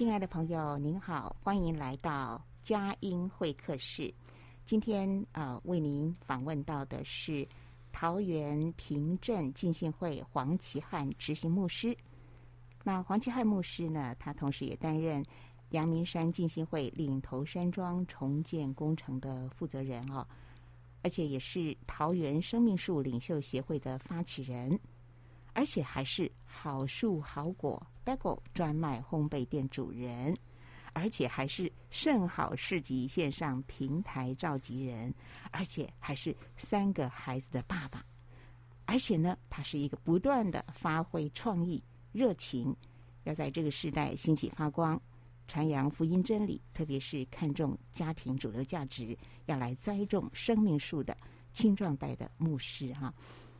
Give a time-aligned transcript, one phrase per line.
[0.00, 4.10] 亲爱的朋友，您好，欢迎来到佳音会客室。
[4.64, 7.46] 今天呃，为您访问到的是
[7.92, 11.94] 桃园平镇浸信会黄奇汉执行牧师。
[12.82, 15.22] 那黄奇汉牧师呢，他同时也担任
[15.72, 20.26] 阳明山浸信会岭头山庄重建工程的负责人哦，
[21.02, 24.80] 而且也是桃园生命树领袖协会的发起人。
[25.52, 30.36] 而且还是好树好果 Bagel 专卖烘焙店主人，
[30.92, 35.12] 而且还是圣好市集线上平台召集人，
[35.50, 38.04] 而且还是三个孩子的爸爸，
[38.86, 42.74] 而且呢，他是一个不断的发挥创意、热情，
[43.24, 45.00] 要在这个时代兴起发光，
[45.46, 51.16] 传扬福音真理，特别是看重家庭主流价值，要来栽种生命树的
[51.52, 53.12] 青壮代的牧师哈。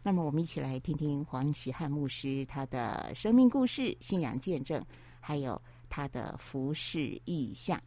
[0.03, 4.83] 那么，我们一起来听听黄奇汉牧师他的生命故事、信仰见证，
[5.21, 7.79] 还有他的服饰意象。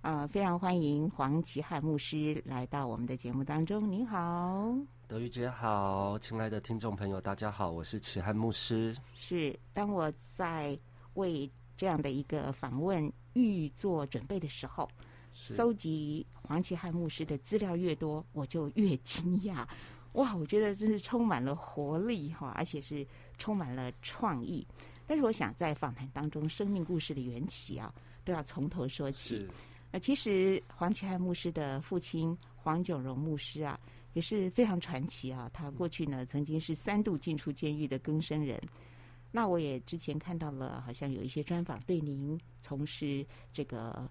[0.00, 3.90] 啊、呃，非常欢迎黄奇汉牧师来到我们的节目当中。
[3.90, 4.72] 您好，
[5.08, 8.96] 德玉姐好，亲爱的听众朋友，大家好，我是奇汉牧师。
[9.16, 10.78] 是，当我在
[11.14, 14.88] 为这样的一个访问预做准备的时候，
[15.32, 19.66] 搜集黄奇汉牧师的资料越多，我就越惊讶。
[20.12, 24.66] 哇，我觉得真是充满了活力哈，而且是充满了创意。
[25.06, 29.46] 但是我想在访谈当中，生命故事的缘起啊，都要从头说起。
[29.92, 33.78] 那其实黄奇汉牧师的父亲黄九荣牧师啊，
[34.14, 35.48] 也是非常传奇啊。
[35.52, 38.60] 他过去呢，曾经是三度进出监狱的更生人。
[39.30, 44.10] 那我也之前看到了，好像有一些专访对您从事这个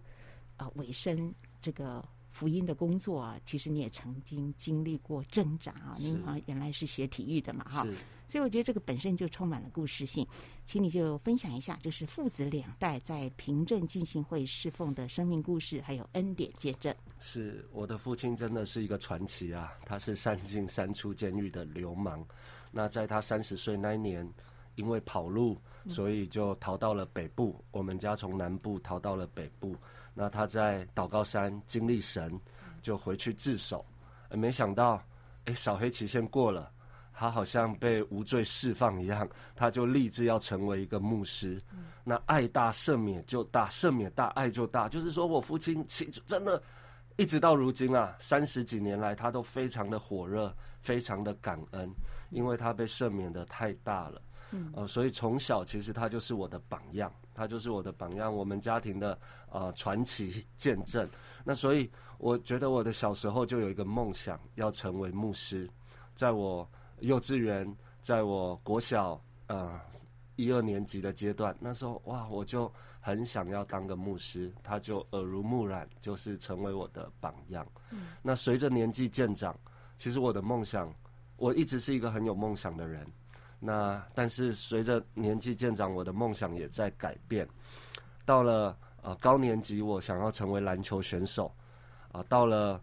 [0.57, 2.03] 呃尾声这个。
[2.37, 5.95] 福音的工作啊，其实你也曾经经历过挣扎啊。
[5.97, 7.81] 您好像原来是学体育的嘛，哈，
[8.27, 10.23] 所以我觉得这个本身就充满了故事性。
[10.63, 16.93] 请你就分享一下，就是父子两代在平镇进行会侍奉的生命故事，还有恩典见证。
[17.17, 19.73] 是我的父亲真的是一个传奇啊！
[19.83, 22.23] 他是三进三出监狱的流氓。
[22.71, 24.31] 那在他三十岁那一年，
[24.75, 27.55] 因为跑路，所以就逃到了北部。
[27.57, 29.75] 嗯、我们家从南部逃到了北部。
[30.17, 32.41] 那他在祷告山经历神，
[32.81, 33.85] 就回去自首，
[34.31, 34.99] 没想到，
[35.45, 36.71] 哎，扫黑期限过了，
[37.13, 41.61] 他好像被无罪释放一样，他就立志要成为一个牧师。
[42.03, 46.59] 那爱大赦免就大，赦免大爱就大，就是说我父亲其实真的，
[47.17, 50.51] 一直到如今啊，三十几年来，他都非常的火热，
[50.81, 51.87] 非常的感恩，
[52.31, 54.19] 因为他被赦免的太大了。
[54.51, 59.17] 嗯，呃，所以从小其实他就是我的榜样，他就是我的榜样，我们家庭的
[59.51, 61.07] 呃传奇见证。
[61.43, 61.87] 那所以
[62.17, 65.69] 我觉得我的小时候就有一个梦想，要成为牧师。
[66.15, 66.67] 在我
[67.01, 67.71] 幼稚园，
[68.01, 69.79] 在我国小呃
[70.35, 77.65] 一二年级的阶段，那时候哇，我就很想要当个牧师，他就耳濡目染，就是成为我的榜样。
[77.91, 79.55] 嗯，那随着年纪渐长，
[79.95, 80.91] 其实我的梦想，
[81.35, 83.05] 我一直是一个很有梦想的人。
[83.59, 87.47] 那但是随着年纪渐长，我的梦想也在改变。
[88.23, 91.51] 到了呃高年级，我想要成为篮球选手。
[92.11, 92.79] 啊、到了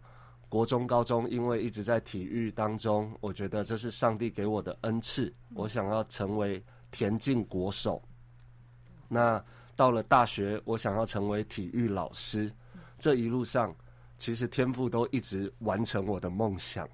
[0.49, 5.33] 国中、高中，因为一直在体育当中，我觉得这是上帝给我的恩赐。
[5.53, 8.01] 我想要成为田径国手。
[9.07, 9.43] 那
[9.75, 12.51] 到了大学，我想要成为体育老师。
[12.99, 13.73] 这一路上，
[14.17, 16.87] 其实天赋都一直完成我的梦想。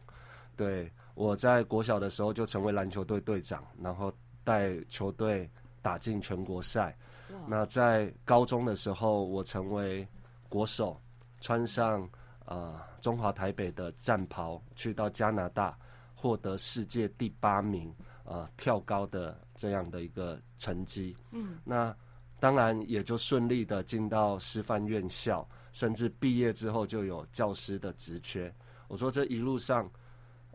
[0.56, 0.92] 对。
[1.22, 4.12] 我在国小的时候就成为篮球队队长，然后
[4.44, 5.48] 带球队
[5.80, 6.98] 打进全国赛。
[7.46, 10.08] 那在高中的时候，我成为
[10.50, 11.00] 国手，
[11.40, 12.10] 穿上
[12.46, 15.78] 呃中华台北的战袍，去到加拿大
[16.16, 21.16] 获得世界第八名呃跳高的这样的一个成绩。
[21.34, 21.96] 嗯，那
[22.40, 28.52] 当然也就顺利的进到师范院校，甚至毕业之后就有教师的职缺。
[28.88, 29.92] 我说这一路上啊、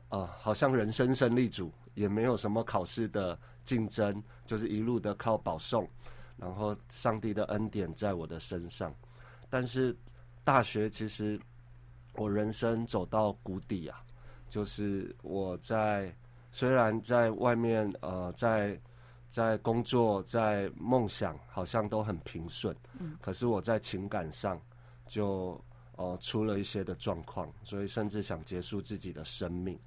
[0.08, 5.88] 呃，好像人生胜利组，也没有什么考试的竞争，就是一路的靠保送。
[6.38, 8.94] 然后上帝的恩典在我的身上，
[9.48, 9.96] 但是
[10.44, 11.40] 大学其实
[12.12, 14.04] 我人生走到谷底啊，
[14.46, 16.14] 就是我在
[16.52, 18.78] 虽然在外面呃在
[19.30, 24.60] 在工作在梦想好像都很平顺，嗯，可是我在情感上
[25.06, 25.58] 就
[25.96, 29.78] 呃出了一些的状况，所以甚至想结束自己的生命，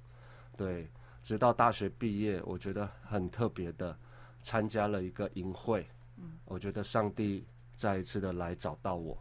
[0.60, 0.86] 对，
[1.22, 3.96] 直到大学毕业，我觉得很特别的
[4.42, 5.80] 参加了一个营会。
[6.18, 7.42] 嗯我觉得上帝
[7.74, 9.16] 再一次的来找到我。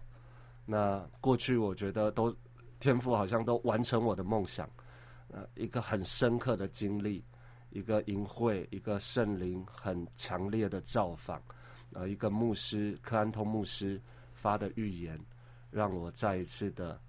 [0.66, 2.36] 那过去我觉得都
[2.78, 4.70] 天赋好像都完成我的梦想。
[5.30, 7.24] 呃，一个很深刻的经历，
[7.70, 11.42] 一个营会，一个圣灵很强烈的造访，
[11.94, 14.02] 呃，一个牧师柯安通牧师
[14.34, 15.18] 发的预言，
[15.72, 17.00] 让我再一次的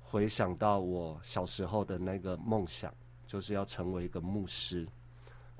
[0.00, 2.94] 回想到我小时候的那个梦想，
[3.28, 4.84] 就是要成为一个牧师。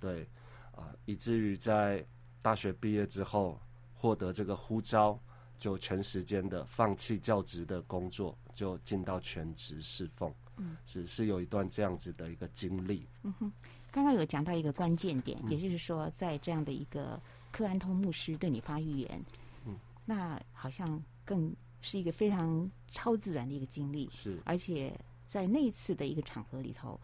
[0.01, 0.29] 对，
[0.73, 2.05] 啊，以至于在。
[2.41, 3.61] 大学毕业之后，
[3.93, 5.19] 获得这个呼召，
[5.59, 10.33] 就全时间的放弃教职的工作，就进到全职侍奉。
[10.57, 13.07] 嗯，是是有一段这样子的一个经历。
[13.25, 13.53] 嗯哼，
[13.91, 17.21] 刚刚有讲到一个关键点，嗯、也就是说，在这样的一个
[17.51, 19.23] 克安通牧师对你发预言，
[19.67, 19.77] 嗯，
[20.07, 24.09] 那好像更是一个非常超自然的一个经历。
[24.13, 26.99] 是，而且在那一次的一个场合里头，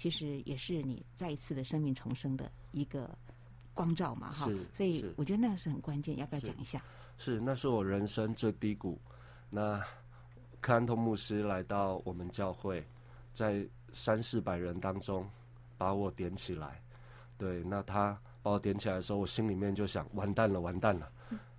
[0.00, 3.14] 其实也是你再一次的生命重生的一个。
[3.72, 6.82] 光照嘛，哈，所以我觉得那是很关键，要不要讲一下？
[7.16, 9.00] 是，是，那是我人生最低谷。
[9.48, 9.82] 那
[10.60, 12.84] 克安托牧师来到我们教会，
[13.32, 15.26] 在三四百人当中
[15.78, 16.82] 把我点起来。
[17.38, 21.10] 对，那他把我点起来的时候，我心里面就想：完蛋了，完蛋了。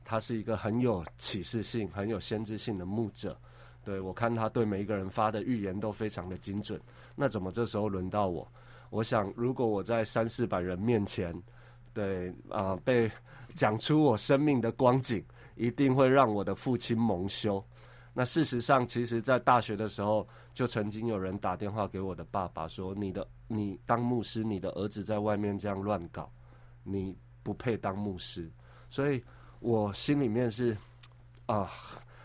[0.03, 3.35] 他是一个很有启示性、很有先知性的牧者。
[3.83, 6.79] 对，我看他对每一个人发的预言都非常的精准。
[7.15, 8.47] 那怎么这时候轮到我？
[8.89, 11.33] 我想，如果我在三四百人面前。
[11.93, 13.11] 对啊、被
[13.53, 15.21] 讲出我生命的光景，
[15.55, 17.61] 一定会让我的父亲蒙羞。
[18.13, 26.31] 那事实上，其实，在大学的时候，就曾经有人打电话给我的爸爸说：“你的，你当牧师，你的儿子在外面这样乱搞，
[26.81, 27.13] 你
[27.43, 28.49] 不配当牧师。”
[28.89, 29.21] 所以，
[29.59, 30.77] 我心里面是
[31.47, 31.69] 啊、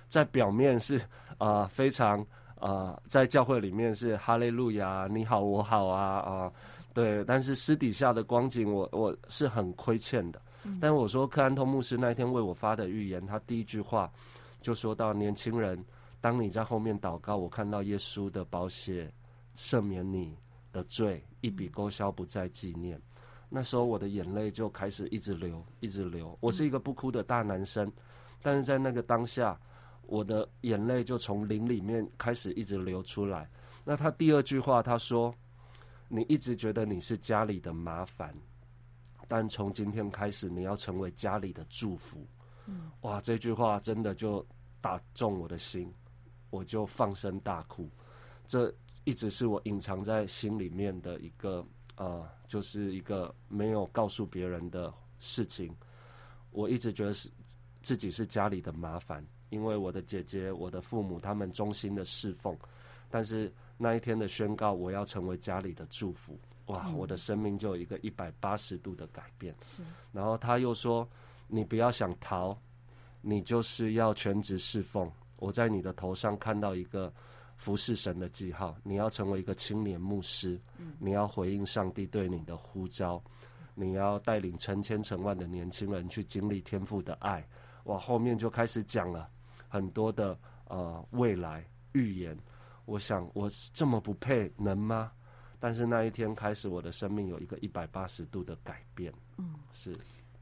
[0.09, 1.03] 在表面是
[1.39, 2.21] 啊、呃，非常
[2.57, 6.33] 啊、呃，在教会里面是哈利路亚，你好，我好啊啊。
[6.45, 6.53] 呃
[6.97, 10.41] 对，但是私底下的光景我，我我是很亏欠的。
[10.65, 14.11] 嗯、但我说，克安通牧师那一天为我发的预言，他第一句话
[14.63, 15.79] 就说到：“年轻人，
[16.23, 19.13] 当你在后面祷告，我看到耶稣的宝血
[19.59, 20.35] 赦免你
[20.73, 22.99] 的罪，一笔勾销，不再纪念。”
[23.51, 26.35] 那时候我的眼泪就开始一直流，一直流。
[26.41, 27.93] 我是一个不哭的大男生，
[28.41, 29.61] 但是在那个当下，
[30.07, 33.49] 我的眼泪就从灵里面开始一直流出来。
[33.85, 35.35] 那他第二句话，他说。
[36.09, 38.33] 你一直觉得你是家里的麻烦，
[39.27, 42.25] 但从今天开始，你要成为家里的祝福。
[42.67, 44.47] 嗯，哇，这句话真的就
[44.81, 45.93] 打中我的心，
[46.51, 47.91] 我就放声大哭。
[48.47, 48.73] 这
[49.03, 55.75] 一直是我隐藏在心里面的一个呃，就是一个没有告诉别人的事情。
[56.53, 57.29] 我一直觉得是
[57.83, 62.57] 自己是家里的麻烦，因为我的姐姐、我的父母他们衷心的侍奉，
[63.11, 63.53] 但是。
[63.79, 66.85] 那一天的宣告，我要成为家里的祝福，哇！
[66.87, 69.55] 嗯、我的生命就有一个一百八十度的改变。
[69.67, 69.83] 是。
[70.13, 71.07] 然后他又说
[71.47, 72.57] ：“你不要想逃，
[73.21, 75.13] 你就是要全职侍奉。
[75.37, 77.13] 我在你的头上看到一个
[77.55, 80.59] 服侍神的记号，你要成为一个青年牧师。
[80.79, 80.95] 嗯。
[80.99, 83.23] 你要回应上帝对你的呼召，
[83.75, 87.47] 你要带领成千成万的年轻人去经历天父的爱。
[87.85, 87.99] 哇！
[87.99, 89.29] 后面就开始讲了
[89.69, 92.37] 很多的呃未来预言。”
[92.87, 95.11] 我想，我这么不配，能吗？
[95.59, 99.13] 但是那一天开始，我的生命有一个一百八十度的改变。
[99.39, 99.99] 嗯，是，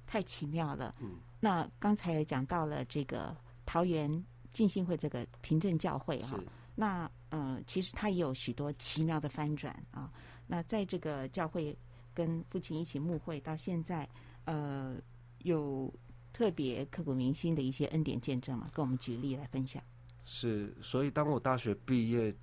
[0.06, 0.94] 太奇妙了。
[1.00, 10.12] 嗯，那刚才也讲到了这个桃园浸信会这个平镇教会哈、哦，那嗯、呃，其实它也有许多奇妙的翻转啊。
[10.46, 11.74] 那在这个教会
[12.12, 14.06] 跟父亲一起牧会到现在，
[14.44, 14.96] 呃，
[15.38, 15.90] 有
[16.34, 18.68] 特别刻骨铭心的一些恩典见证嘛？
[18.74, 19.80] 跟我们举例来分享。
[20.24, 22.34] 是，所以当我大学毕业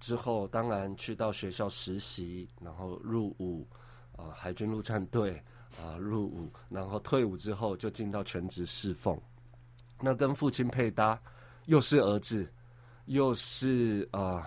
[0.00, 3.68] 之后，当然去到学校实习，然后入伍，
[4.16, 5.42] 啊、海军陆战队，
[5.78, 9.20] 啊、入伍，然后退伍之后就进到全职侍奉。
[10.00, 11.20] 那跟父亲配搭，
[11.66, 12.50] 又是儿子，
[13.04, 14.46] 又是啊、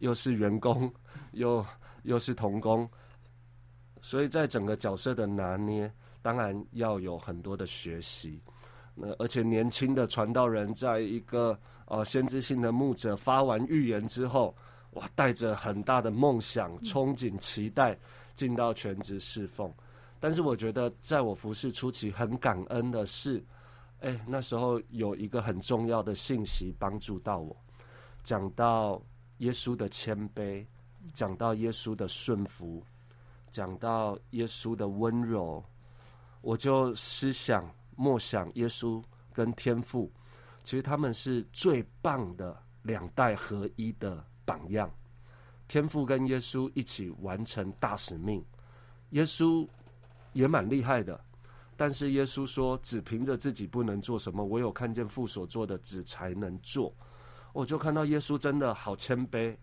[0.00, 0.92] 又是员工，
[1.32, 1.64] 又
[2.02, 2.86] 又是童工，
[4.02, 5.90] 所以在整个角色的拿捏，
[6.26, 8.40] 当然要有很多的学习。
[8.96, 14.52] 那而且年轻的传道人，在一个呃先知性的牧者发完预言之后，
[14.94, 17.96] 哇，带着很大的梦想、憧憬、期待，
[18.34, 19.72] 进到全职侍奉。
[20.18, 23.40] 但是我觉得，在我服侍初期，很感恩的是，
[24.00, 27.56] 哎，那时候有一个很重要的信息帮助到我。
[28.24, 29.00] 讲到
[29.38, 30.66] 耶稣的谦卑，
[31.14, 32.82] 讲到耶稣的顺服，
[33.52, 35.62] 讲到耶稣的温柔，
[36.46, 40.08] 我就思想默想耶稣跟天父，
[40.62, 44.88] 其实他们是最棒的两代合一的榜样。
[45.66, 48.40] 天父跟耶稣一起完成大使命，
[49.10, 49.66] 耶稣
[50.34, 51.20] 也蛮厉害的，
[51.76, 56.94] 但是耶稣说，只凭着自己不能做什么，唯有看见父所做的，子才能做。
[57.52, 59.56] 我就看到耶稣真的好谦卑，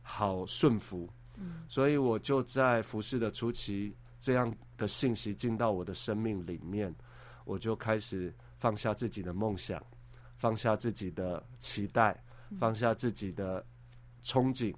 [0.00, 6.94] 好顺服，嗯，所以我就在服侍的初期，这样的信息进到我的生命里面，
[7.44, 9.84] 我就开始放下自己的梦想，
[10.36, 12.22] 放下自己的期待，
[12.56, 13.66] 放下自己的
[14.22, 14.72] 憧憬，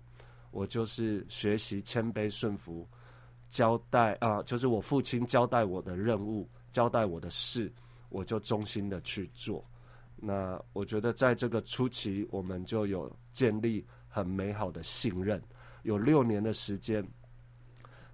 [0.51, 2.89] 我就是学习谦卑顺服，
[3.51, 7.71] 交代啊，就是我父亲交代我的任务，交代我的事，
[8.09, 9.63] 我就忠心的去做。
[10.17, 15.43] 那我觉得，在这个初期，我们就有建立很美好的信任。
[15.83, 17.07] 有六年的时间，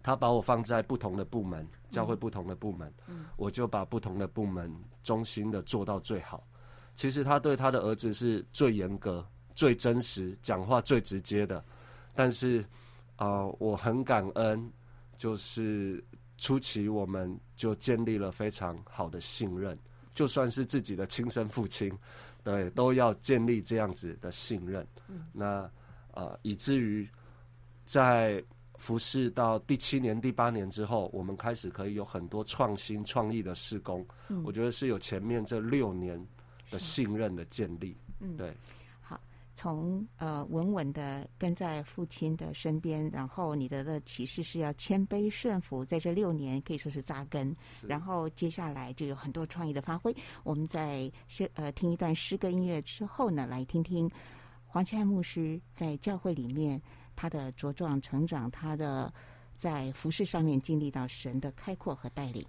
[0.03, 2.93] 他把我放在不同的部门，教会不同的部门，
[3.37, 6.47] 我就把不同的部门忠心的做到最好。
[6.95, 11.65] 其实他对他的儿子是最严格、最真实、讲话最直接的。
[12.15, 12.61] 但是
[13.17, 14.71] 啊、呃，我很感恩，
[15.17, 16.03] 就是
[16.37, 19.79] 初期我们就建立了非常好的信任。
[20.13, 21.91] 就算是自己的亲生父亲，
[22.43, 24.87] 对，都要建立这样子的信任。
[25.09, 25.71] 嗯、那
[26.13, 27.09] 呃，以至于
[27.85, 28.43] 在
[28.81, 34.05] 服侍到第七年、第八年之后，我们开始可以有很多创新创意的施工。
[34.31, 36.19] 嗯、我觉得是有前面这六年
[36.71, 37.95] 的信任的建立。
[38.21, 38.57] 嗯，对。
[39.03, 39.21] 好
[39.55, 47.55] 从呃稳稳的跟在父亲的身边，然后你的的启示是要谦卑顺服，在这六年可以说是扎根，
[47.87, 50.17] 然后接下来就有很多创意的发挥。
[50.43, 51.13] 我们在
[51.53, 54.11] 呃听一段诗歌音乐之后呢，来听听
[54.65, 56.81] 黄钦安牧师在教会里面
[57.21, 59.13] 他的茁壮成长，他的
[59.55, 62.43] 在服饰上面经历到神的开阔和带领。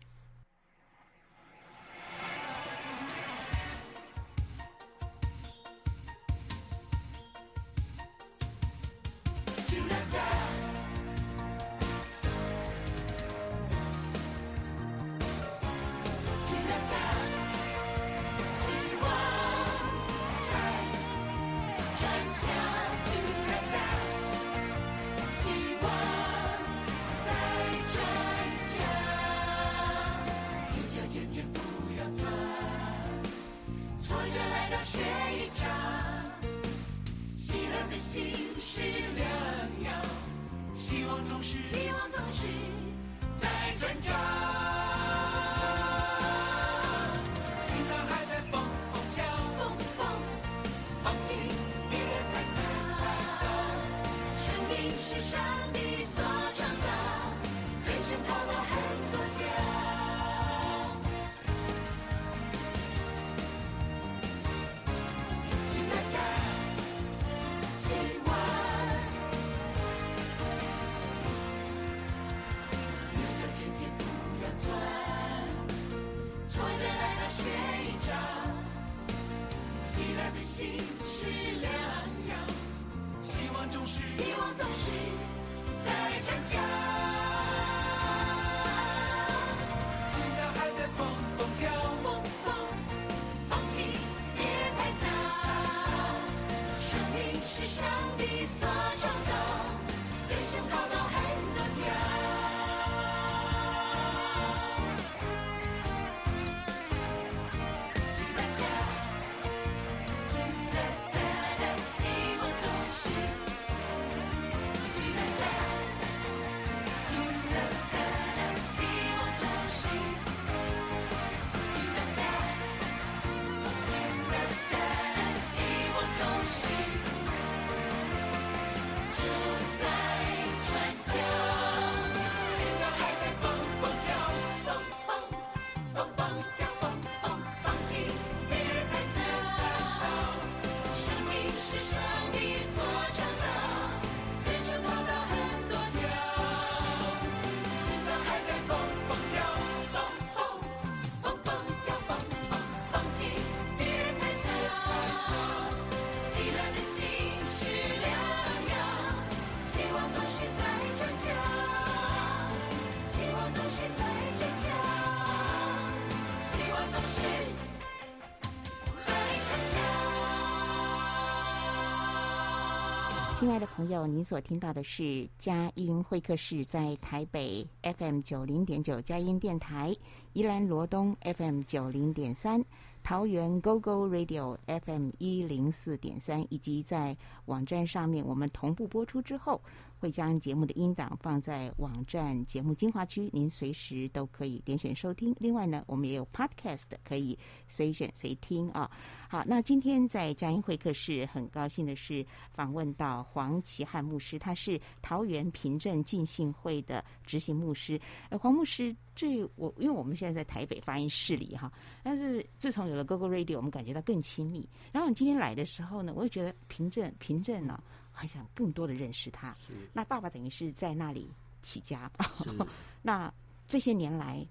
[173.41, 179.97] 亲爱的朋友，您所听到的是佳音会客室，在台北 FM 九零点九佳音电台，
[180.33, 182.63] 宜兰罗东 FM 九零点三。
[183.01, 189.59] 桃园 GO GO Radio FM 一零四点三，以及在网站上面，我们同步播出之后，
[190.01, 195.35] 会将节目的音档放在网站节目精华区，您随时都可以点选收听。
[195.39, 197.37] 另外呢，我们也有 Podcast 可以
[197.69, 198.89] 随选随听啊。
[199.29, 208.01] 好，那今天在佳音会客室，很高兴的是访问到黄启汉牧师，他是桃园平镇浸信会的执行牧师。
[208.29, 214.67] 呃，黄牧师，这我因为我们现在在台北发音室里哈，但是自从有了 GoGo Radio，我们感觉到更亲密。
[214.91, 217.81] 然后你今天来的时候呢，我也觉得平镇平镇呢，
[218.11, 219.53] 很想更多的认识他。
[219.53, 219.73] 是。
[219.93, 221.29] 那爸爸等于是在那里
[221.61, 222.11] 起家。
[222.33, 222.49] 是。
[223.01, 223.33] 那
[223.67, 224.45] 这些年来，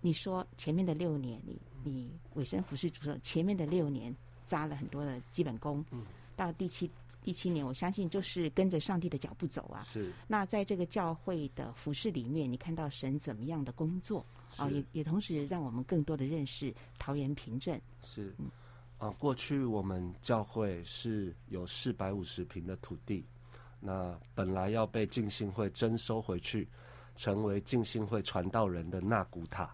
[0.00, 1.58] 你说前面的六年你。
[1.84, 4.14] 你委身服饰主说，前面的六年
[4.44, 6.02] 扎了很多的基本功，嗯，
[6.34, 6.90] 到第七
[7.22, 9.80] 第七年，我相信就是跟着上帝的脚步走啊。
[9.84, 10.12] 是。
[10.26, 14.26] 那在这个教会的服饰里面，你看到神怎么样的工作
[14.56, 14.68] 啊？
[14.68, 17.80] 也也同时让我们更多的认识桃园凭证。
[18.02, 18.34] 是。
[18.38, 18.50] 嗯。
[18.98, 23.24] 啊，过去我们教会是有四百五十坪的土地，
[23.80, 26.68] 那本来要被浸信会征收回去，
[27.14, 29.72] 成为浸信会传道人的纳古塔。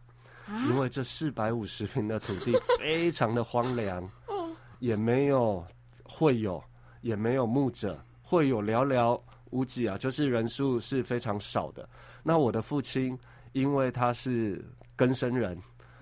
[0.69, 4.07] 因为这四百五十坪的土地非常的荒凉，
[4.79, 5.67] 也没有
[6.03, 6.63] 会有，
[7.01, 11.89] 也没有牧者，会有寥寥无几啊，就是人数是非常少的。
[12.23, 13.19] 那我的父亲，
[13.53, 14.63] 因为他是
[14.95, 15.59] 根生人，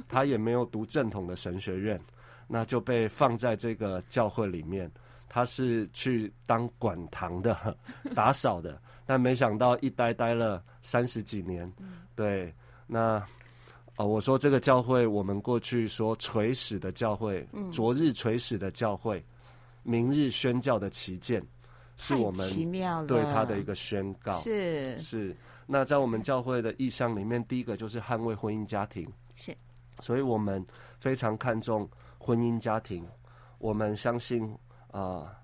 [0.09, 2.01] 他也没有读正统的神学院，
[2.53, 4.91] 那就被放在这个教会里面，
[5.27, 7.75] 他是去当管堂的、
[8.15, 11.73] 打扫的，但没想到一待待了三十几年，
[12.15, 12.55] 对，
[12.87, 13.25] 那。
[13.97, 19.23] 啊，我说这个教会，我们过去说垂死的教会，嗯，昨日垂死的教会，
[19.83, 21.47] 明日宣教的旗舰，
[21.99, 24.41] 是我们对他的一个宣告。
[24.41, 25.37] 是是。
[25.67, 29.07] 那在我们教会的意向里面，第一个就是捍卫婚姻家庭。
[29.35, 29.55] 是。
[30.01, 30.65] 所以我们
[30.99, 31.87] 非常看重
[32.25, 33.05] 婚姻家庭。
[33.59, 34.45] 我们相信
[34.93, 35.37] 啊，呃，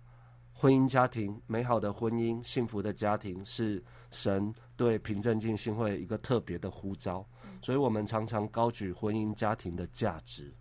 [0.53, 7.27] 婚姻家庭美好的婚姻、幸福的家庭，是神对平镇浸信会一个特别的呼召。
[7.61, 10.55] 所以我们常常高举婚姻家庭的价值。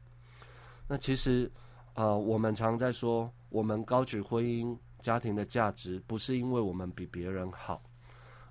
[0.88, 1.52] 那其实，
[1.94, 7.84] 呃，我们常在说，我们高举婚姻家庭的价值，不是因为我们比别人好，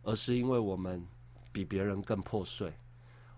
[0.03, 1.05] 而是因为我们
[1.51, 2.73] 比别人更破碎。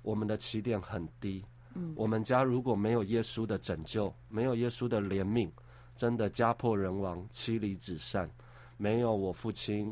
[0.02, 1.42] 我们的起点很低。
[1.78, 1.94] 嗯。
[1.96, 5.50] 我们家如果没有耶稣的拯救，没有耶稣的怜悯，
[5.94, 8.28] 真的家破人亡、妻离子散。
[8.76, 9.90] 没有我父亲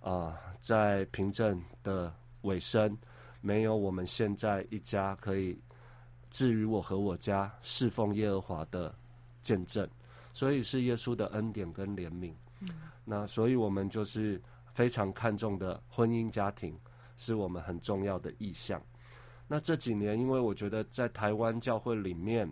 [0.00, 2.96] 啊，呃，在凭证的尾声。
[3.40, 5.56] 没有我们现在一家可以
[6.28, 8.92] 至于我和我家侍奉耶和华的
[9.42, 9.88] 见证，
[10.32, 12.32] 所以是耶稣的恩典跟怜悯。
[12.60, 12.68] 嗯。
[13.04, 16.76] 那所以我们就是非常看重的婚姻家庭，
[17.16, 18.82] 是我们很重要的意向。
[19.48, 22.48] 那这几年，因为我觉得在台湾教会里面，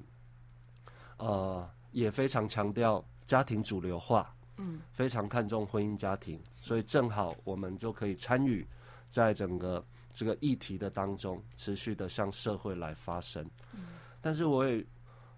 [1.19, 8.67] 呃，也非常强调家庭主流化，嗯，非常看重婚姻家庭，所以正好我们就可以参与
[9.09, 9.85] 在整个。
[10.19, 13.45] 这个议题的当中，持续的向社会来发声。
[13.75, 13.81] 嗯。
[14.23, 14.83] 但是我也，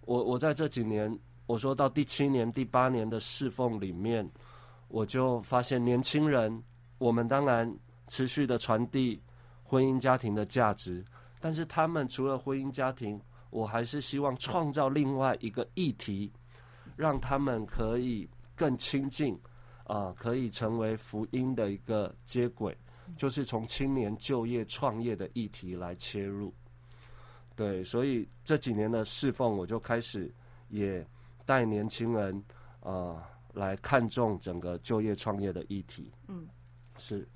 [0.03, 4.31] 我我在这几年，我说到第七年、第八年的侍奉里面，
[4.87, 6.62] 我就发现年轻人，
[6.99, 9.21] 我们当然持续的传递
[9.64, 11.05] 婚姻家庭的价值，
[11.40, 13.20] 但是他们除了婚姻家庭，
[13.51, 16.33] 我还是希望创造另外一个议题，
[16.96, 19.35] 让他们可以更亲近，
[19.85, 22.77] 啊、呃，可以成为福音的一个接轨。
[23.16, 26.53] 就是从青年就业创业的议题来切入，
[27.57, 30.31] 对，所以这几年的侍奉，我就开始
[30.68, 31.03] 也
[31.46, 32.37] 带年轻人
[32.81, 33.22] 啊、呃、
[33.55, 36.12] 来看重整个就业创业的议题。
[36.27, 36.46] 嗯，
[36.98, 37.27] 是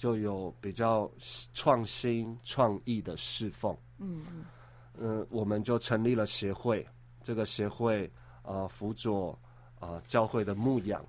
[0.00, 1.10] 就有比较
[1.52, 3.76] 创新创意的侍奉。
[3.98, 4.44] 嗯嗯，
[4.96, 6.86] 嗯，我们就成立了协会，
[7.22, 8.10] 这个协会
[8.40, 9.38] 啊辅佐
[9.78, 11.04] 啊教会的牧养，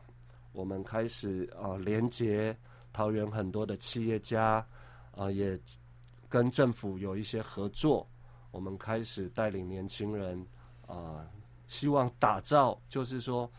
[0.51, 2.54] 我们开始啊连接。
[2.91, 4.56] 桃园很多的企业家，
[5.12, 5.58] 啊、呃，也
[6.27, 8.06] 跟政府有一些合作。
[8.51, 10.38] 我们开始带领年轻人，
[10.86, 11.27] 啊、呃，
[11.69, 13.49] 希望打造，就是说，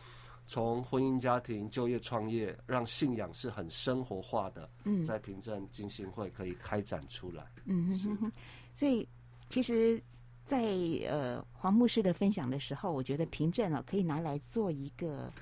[0.53, 7.43] 从婚姻家庭、就业创业，让信仰是很生活化的，嗯，在平镇浸信会可以开展出来。
[7.65, 8.31] 嗯哼哼，
[8.75, 9.07] 所以
[9.49, 9.99] 其实，
[10.45, 10.61] 在
[11.09, 15.33] 呃黄牧师的分享的时候，我觉得平镇啊，可以拿来做一个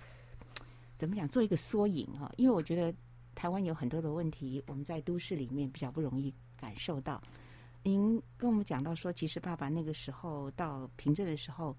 [0.98, 2.94] 怎么讲，做一个缩影哈，因为我觉得。
[3.34, 7.20] 台湾有很多的问题，我们在都市里面比较不容易感受到。
[7.82, 11.76] 您跟我们讲到说，其实爸爸那个时候到平镇的时候，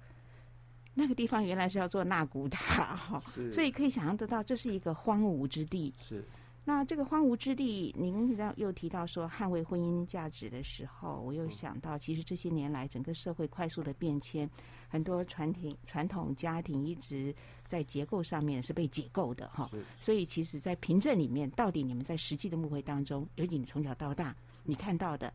[0.95, 3.21] 那个地方原来是要做纳古塔哈，
[3.53, 5.93] 所以可以想象得到，这是一个荒芜之地。
[6.01, 6.25] 是。
[6.65, 14.49] 那这个荒芜之地，您让又提到说捍卫婚姻价值的时候，我又想到，其实这些年来整个社会快速的变迁，
[14.89, 17.35] 很多传统传统家庭一直
[17.67, 19.69] 在结构上面是被解构的哈。
[20.01, 25.33] 所以，其实，在凭证里面，到底你们在实际的牧会当中，尤其你从小到大你看到的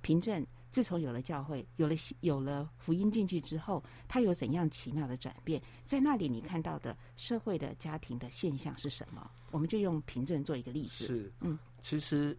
[0.00, 0.46] 平镇。
[0.72, 5.60] 自从有了教会，有了有了福音进去之后，它有怎样奇妙的转变？
[5.84, 9.30] 在那里，你看到的社会的家庭的现象是什么？
[9.50, 11.06] 我们就用凭证做一个例子。
[11.06, 12.34] 是，嗯，其实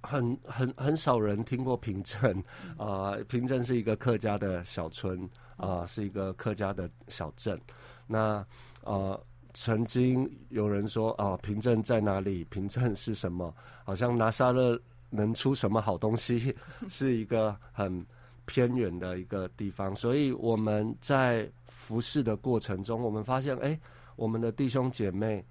[0.00, 2.42] 很很很少人听过平镇
[2.78, 3.24] 啊、呃。
[3.24, 5.22] 平镇是一个客家的小村
[5.58, 7.60] 啊、呃，是一个客家的小镇。
[8.06, 8.42] 那
[8.84, 12.42] 呃，曾经有人说啊、呃，平镇在哪里？
[12.44, 13.54] 平镇是什么？
[13.84, 14.80] 好像拿沙勒。
[15.16, 16.54] 能出什么好东西，
[16.88, 18.06] 是一个很
[18.44, 23.76] 偏远的一个地方，所以我们在服侍的过程中，我们发现，哎，
[24.14, 25.44] 我们的弟兄姐妹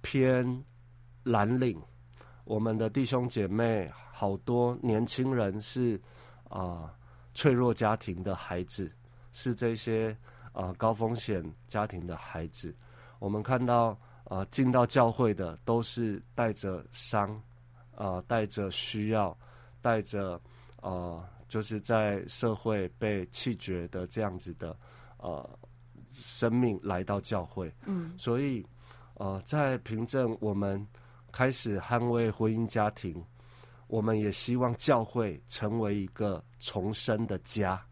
[0.00, 0.64] 偏
[1.24, 1.80] 蓝领，
[2.44, 6.00] 我们的弟兄姐妹好多年轻人是
[6.48, 6.94] 啊、
[7.34, 8.88] 脆弱家庭的孩子，
[9.32, 10.16] 是这些
[10.52, 12.72] 啊、高风险家庭的孩子，
[13.18, 17.40] 我们看到啊、进到教会的都是带着伤。
[17.96, 19.36] 啊、呃，带着需要，
[19.80, 20.40] 带着
[20.82, 24.76] 呃，就是在社会被弃绝的这样子的
[25.16, 25.48] 呃
[26.12, 27.74] 生命来到教会。
[27.86, 28.64] 嗯，所以
[29.14, 30.86] 呃，在凭证我们
[31.32, 33.24] 开始捍卫婚姻家庭，
[33.86, 37.82] 我们也希望教会成为一个重生的家。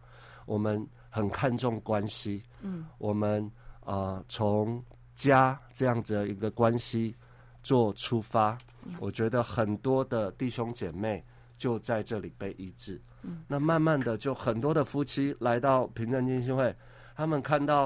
[0.45, 2.43] 我们很看重关系。
[2.61, 7.17] 嗯，我们啊，从、呃、家这样子的一个关系。
[7.65, 8.59] 做出发，
[8.99, 11.25] 我觉得很多的弟兄姐妹
[11.57, 13.01] 就在这里被医治。
[13.23, 16.75] 嗯，那慢慢的就很多的夫妻来到平镇浸信会，
[17.17, 17.85] 他们看到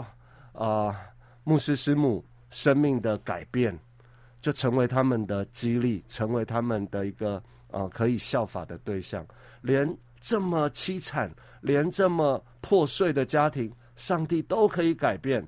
[0.53, 0.97] 啊、呃、
[1.45, 3.79] 牧师师母生命的改变，
[4.41, 7.37] 就成为他们的激励，成为他们的一个
[7.71, 9.25] 啊、呃、可以效法的对象。
[9.63, 11.31] 连这么凄惨，
[11.61, 15.47] 连这么破碎的家庭，上帝都可以改变。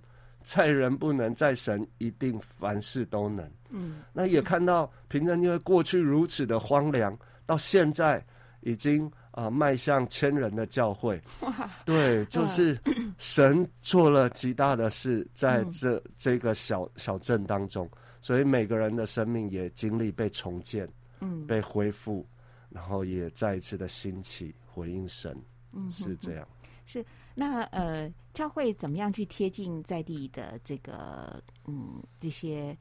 [0.52, 3.48] 在人不能，在神一定凡事都能。
[3.68, 8.20] 嗯，那也看到平镇因为过去如此的荒凉，到现在
[8.62, 11.22] 已经啊、呃、迈向千人的教会。
[11.42, 12.76] 哇，对，就是
[13.16, 17.88] 神做了极大的事，在这、嗯、这个小小镇当中，
[18.20, 20.88] 所以每个人的生命也经历被重建，
[21.20, 22.26] 嗯，被恢复，
[22.70, 25.32] 然后也再一次的兴起回应神。
[25.72, 26.44] 嗯，是这样。
[26.84, 27.06] 是。
[27.40, 32.76] 那呃，教会怎么样去贴近在地的这个嗯这些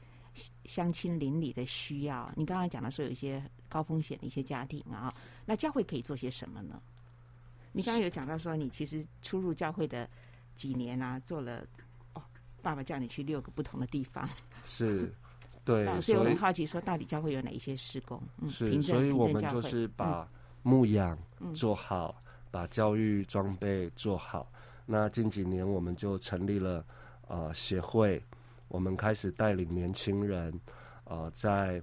[0.65, 2.29] 乡亲邻里的需要？
[2.35, 5.13] 你刚刚讲的说有一些高风险的一些家庭啊，
[5.45, 6.81] 那教会可以做些什么呢？
[7.71, 10.09] 你刚刚有讲到说你其实出入教会的
[10.55, 11.65] 几年啊，做了
[12.13, 12.21] 哦，
[12.61, 14.27] 爸爸叫你去六个不同的地方，
[14.65, 15.09] 是，
[15.63, 18.21] 对，所以我很好奇说到底教会有哪一些施工？
[18.39, 20.27] 嗯，是，所以我们就是把
[20.63, 21.17] 牧养
[21.53, 22.13] 做好。
[22.51, 24.51] 把教育装备做好。
[24.85, 26.83] 那近几年我们就成立了
[27.27, 28.21] 呃协会，
[28.67, 30.53] 我们开始带领年轻人
[31.03, 31.81] 呃在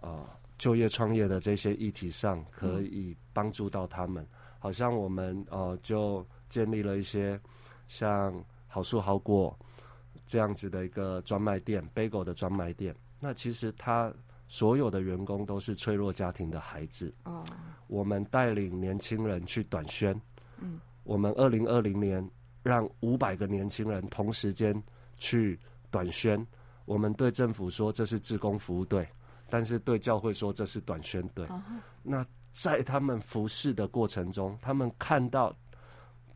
[0.00, 4.22] 呃就业创业的这些议题上，可以帮助到他们。
[4.24, 7.38] 嗯、好像我们呃就建立了一些
[7.86, 8.32] 像
[8.66, 9.56] 好树好果
[10.26, 12.94] 这样子的一个专卖店，Bagel 的专卖店。
[13.20, 14.12] 那其实他。
[14.48, 17.14] 所有的员工都是脆弱家庭的孩子。
[17.24, 17.44] 哦，
[17.86, 20.18] 我们带领年轻人去短宣。
[20.58, 22.26] 嗯，我们二零二零年
[22.62, 24.82] 让五百个年轻人同时间
[25.18, 25.58] 去
[25.90, 26.44] 短宣。
[26.86, 29.06] 我们对政府说这是志工服务队，
[29.50, 31.44] 但是对教会说这是短宣队。
[31.48, 31.62] 哦。
[32.02, 35.54] 那在他们服侍的过程中，他们看到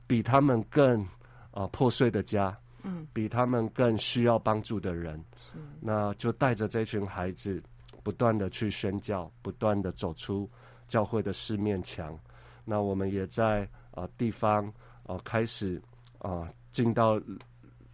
[0.06, 1.02] 比他们更
[1.50, 5.18] 啊、呃、破碎的家，嗯，比他们更需要帮助的人。
[5.38, 7.60] 是，那就带着这群孩子。
[8.02, 10.50] 不断的去宣教，不断的走出
[10.88, 12.18] 教会的四面墙。
[12.64, 14.66] 那我们也在啊、呃、地方
[15.04, 15.82] 啊、呃、开始
[16.18, 17.20] 啊进、呃、到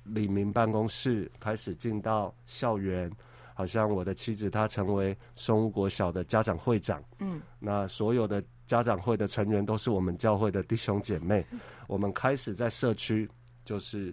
[0.04, 3.10] 李明办公室，开始进到校园。
[3.54, 7.02] 好像我的妻子她成为松屋国小的家长会长。
[7.18, 11.44] 嗯，那所有的家长会的成员都是我们教会的弟兄姐妹。
[11.50, 13.28] 嗯、我们开始在社区
[13.64, 14.10] 就是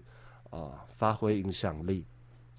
[0.49, 2.05] 啊、呃、发挥影响力。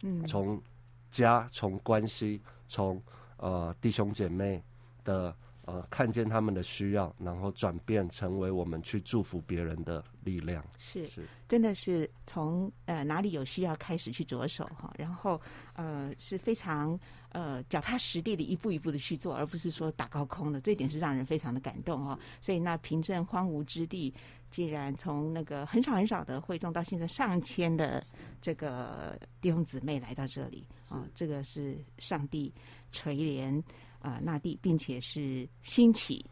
[0.02, 0.62] 嗯，从
[1.10, 3.02] 家从关系从。
[3.38, 4.62] 呃，弟兄姐妹
[5.04, 5.34] 的
[5.66, 10.64] 呃，看见他们的需要，然后转变成为我们去祝福别人的力量。
[10.78, 15.40] 是是，真的是从呃哪里有需要开始去着手哈，然后
[15.74, 16.96] 呃是非常
[17.30, 22.16] 呃脚踏实地的一步一步的去做，而不是说打高空的，这一点是让人非常的感动哦。
[22.40, 24.14] 所以那平镇荒芜之地，
[24.50, 28.00] 既然从那个很少很少的会众，到现在上千的
[28.40, 32.54] 这个弟兄姊妹来到这里啊、哦，这个是上帝
[32.96, 33.54] 垂帘
[33.98, 36.24] 啊、呃、那地，并且是兴起。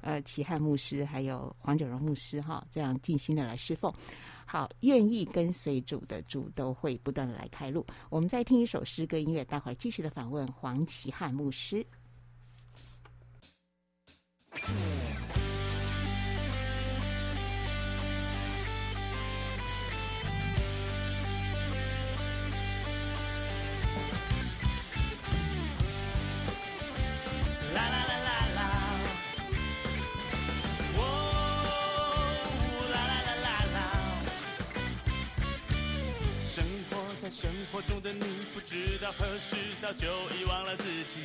[0.00, 3.94] 呃，齐汉牧师还有黄九荣牧师哈，这样尽心的来侍奉，
[4.44, 7.86] 好，愿意跟随主的主都会不断的来开路。
[8.08, 11.86] 我们再听一首诗歌音乐，待会儿继续的访问黄齐汉牧师。
[37.30, 41.20] 生活中的你不知道何时早就遗忘了自己，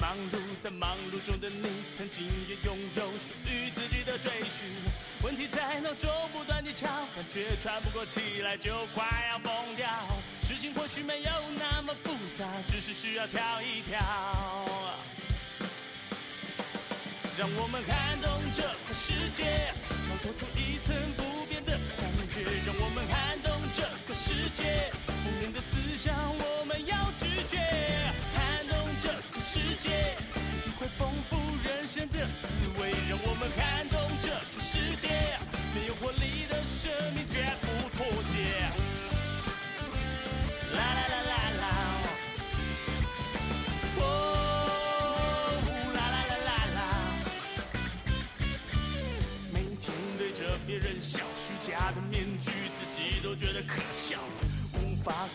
[0.00, 4.66] 忙碌在忙碌中的你曾经也拥有属于自己的追寻。
[5.22, 9.86] 问题在脑中不断地敲，感觉喘不过气来就快要疯掉。
[10.42, 14.00] 事情或许没有那么复杂，只是需要跳一跳。
[17.38, 21.22] 让我们撼动这个世界，跳脱出一层不
[31.02, 32.46] 丰富人生的滋
[32.80, 32.92] 味。
[33.10, 35.08] 让我们撼动这个世界，
[35.74, 37.66] 没有活力的生命绝不
[37.98, 38.70] 妥协。
[40.72, 41.64] 啦啦啦啦啦，
[43.98, 44.00] 哦，
[45.92, 46.80] 啦啦啦啦啦，
[49.52, 54.20] 每天对着别人笑，虚假的面具，自己都觉得可笑。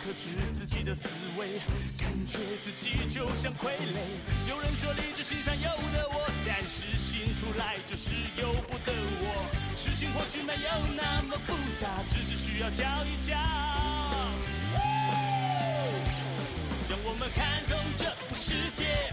[0.07, 1.01] 克制自己的思
[1.37, 1.59] 维，
[1.99, 3.99] 感觉自己就像傀儡。
[4.47, 9.51] 有人说理智心上有的我，但是心出来就是由不得我。
[9.75, 13.35] 事情或许没有那么复杂，只是需要教一教。
[16.87, 19.11] 让我们看透这个世界，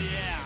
[0.00, 0.40] yeah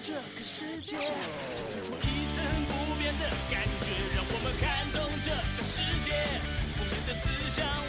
[0.00, 6.58] 这个世界一层不变的感觉让我们感动这个世界。
[6.78, 7.28] 不变的思
[7.60, 7.87] 想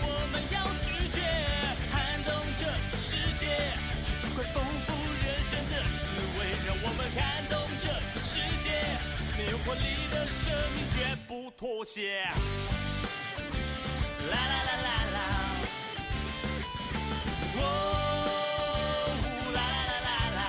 [4.43, 4.99] 妥协。
[9.65, 12.21] 活力的生命绝不妥协。
[14.30, 15.17] 啦啦啦啦啦，
[17.58, 17.62] 哦，
[19.54, 20.39] 啦啦啦啦啦。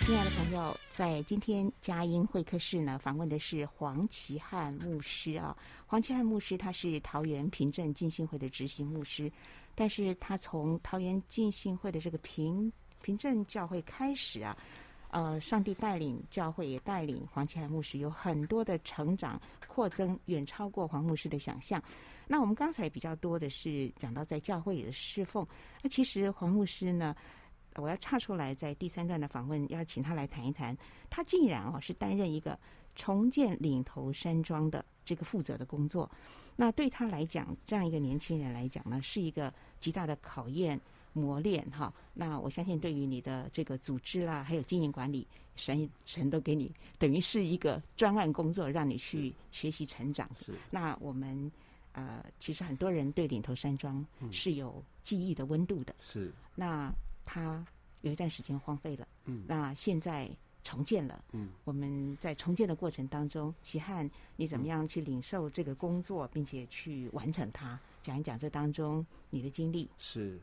[0.00, 5.56] 亲爱的朋友，在今天佳音会客室呢，访问的是黄齐汉牧师啊。
[5.86, 9.30] 黄齐汉牧师他是桃园平镇进信会的执行牧师，
[9.74, 14.56] 但是他从桃园浸信会的这个平平镇教会开始啊。
[15.12, 21.82] 呃，上帝带领教会，也带领黄齐汉牧师有很多的成长扩增，远超过黄牧师的想象。
[22.28, 25.44] 那我们刚才比较多的是讲到在教会里的侍奉。
[25.82, 27.12] 那其实黄牧师呢，
[27.74, 30.78] 我要岔出来，在第三段的访问要请他来谈一谈，
[31.10, 32.56] 他竟然哦是担任一个
[32.94, 36.08] 重建岭头山庄的这个负责的工作。
[36.54, 40.80] 那对他来讲，这样一个年轻人来讲呢，是一个极大的考验。
[41.12, 50.30] 磨练哈，那我相信对于你的这个组织啦，还有经营管理，神神都给你，等于是一个专案工作，让你去学习成长。
[50.36, 50.54] 是。
[50.70, 51.50] 那我们
[51.90, 55.92] 呃，其实很多人对岭头山庄是有记忆的温度的。
[55.98, 56.32] 是。
[56.54, 56.92] 那
[57.24, 57.66] 他
[58.02, 59.08] 有一段时间荒废了。
[59.24, 59.44] 嗯。
[59.48, 60.30] 那现在
[60.62, 61.24] 重建了。
[61.32, 61.48] 嗯。
[61.64, 67.78] 我们在重建的过程当中，齐汉，你怎么样去领受这个工作，并且去完成它？
[68.02, 69.88] 讲一讲这当中你的经历。
[69.98, 70.38] 是。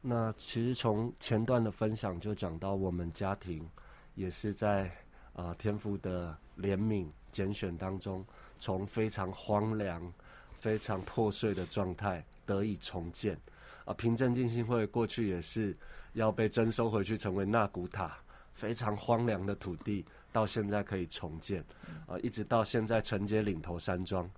[0.00, 3.68] 那其实从前段的分享就讲到，我们家庭
[4.14, 4.86] 也是在
[5.32, 8.24] 啊、呃、天父的怜悯拣选当中，
[8.58, 10.12] 从非常荒凉、
[10.58, 13.34] 非常破碎的状态得以重建。
[13.34, 15.76] 啊、呃，平镇浸信会过去也是
[16.14, 18.16] 要被征收回去，成为纳古塔
[18.62, 21.60] 非常荒凉的土地，到现在可以重建，
[22.06, 24.30] 啊，一直到现在承接领头山庄，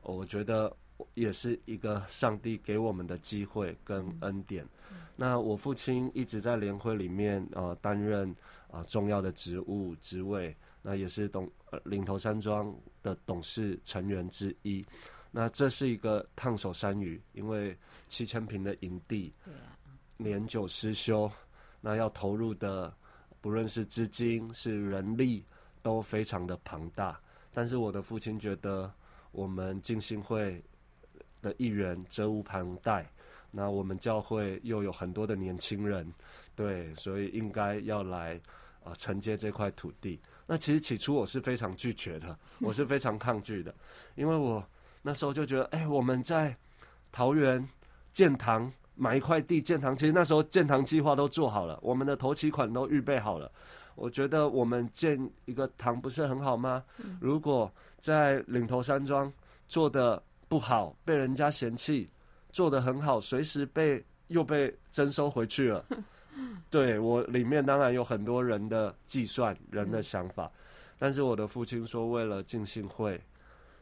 [0.00, 0.74] 我觉得
[1.12, 4.66] 也是一个上帝给我们的机会跟恩典。
[5.14, 8.34] 那我父亲一直在联会里面啊担任
[8.70, 11.46] 啊重要的职务职位，那也是董
[11.84, 14.82] 领头山庄的董事成员之一。
[15.30, 17.76] 那这是一个烫手山芋，因为
[18.08, 19.34] 七千平的营地，
[20.16, 21.30] 年久失修，
[21.82, 22.90] 那要投入的
[23.46, 25.44] 不论是资金是人力
[25.80, 27.16] 都非常的庞大。
[27.54, 28.92] 但是我的父亲觉得，
[29.30, 30.60] 我们浸信会
[31.40, 33.08] 的一员责无旁贷，
[33.52, 36.12] 那我们教会又有很多的年轻人，
[36.56, 38.34] 对，所以应该要来
[38.82, 40.20] 啊、承接这块土地。
[40.44, 43.72] 那其实起初我是非常拒绝的，我是非常抗拒的，
[44.16, 44.60] 因为我。
[45.02, 46.56] 那时候就觉得，哎、我们在
[47.12, 47.64] 桃园
[48.12, 53.52] 建堂买一块地建堂，其实那时候建堂计划都做好了，我们的头期款都预备好了。
[53.94, 56.82] 我觉得我们建一个堂不是很好吗？
[57.20, 59.32] 如果在岭头山庄
[59.68, 62.08] 做得不好，被人家嫌弃；
[62.50, 65.84] 做得很好，随时被又被征收回去了。
[66.70, 70.50] 对，我里面当然有很多人的计算、人的想法，
[70.98, 73.20] 但是我的父亲说，为了进信会。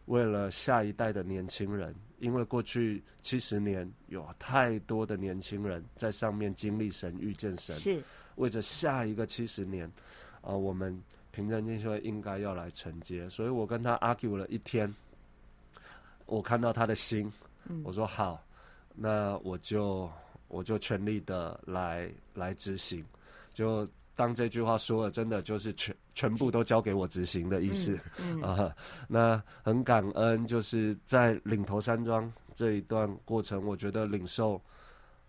[0.06, 8.02] 为了下一代的年轻人，因为过去七十年有太多的年轻人在上面经历神、遇见神，是
[8.36, 9.86] 为着下一个七十年，
[10.40, 10.98] 啊、呃，我们
[11.32, 13.28] 平镇浸信会应该要来承接。
[13.28, 14.90] 所以我跟他 argue 了一天，
[16.24, 17.30] 我看到他的心，
[17.82, 18.42] 我说好，
[18.94, 20.10] 那我就
[20.48, 23.04] 我就全力的来来执行，
[23.52, 23.86] 就。
[24.16, 28.76] 当这句话说了，真的就是全全部都交给我执行的意思，嗯 嗯、啊。
[29.08, 34.60] 那很感恩，就是在领头山庄这一段过程，我觉得领受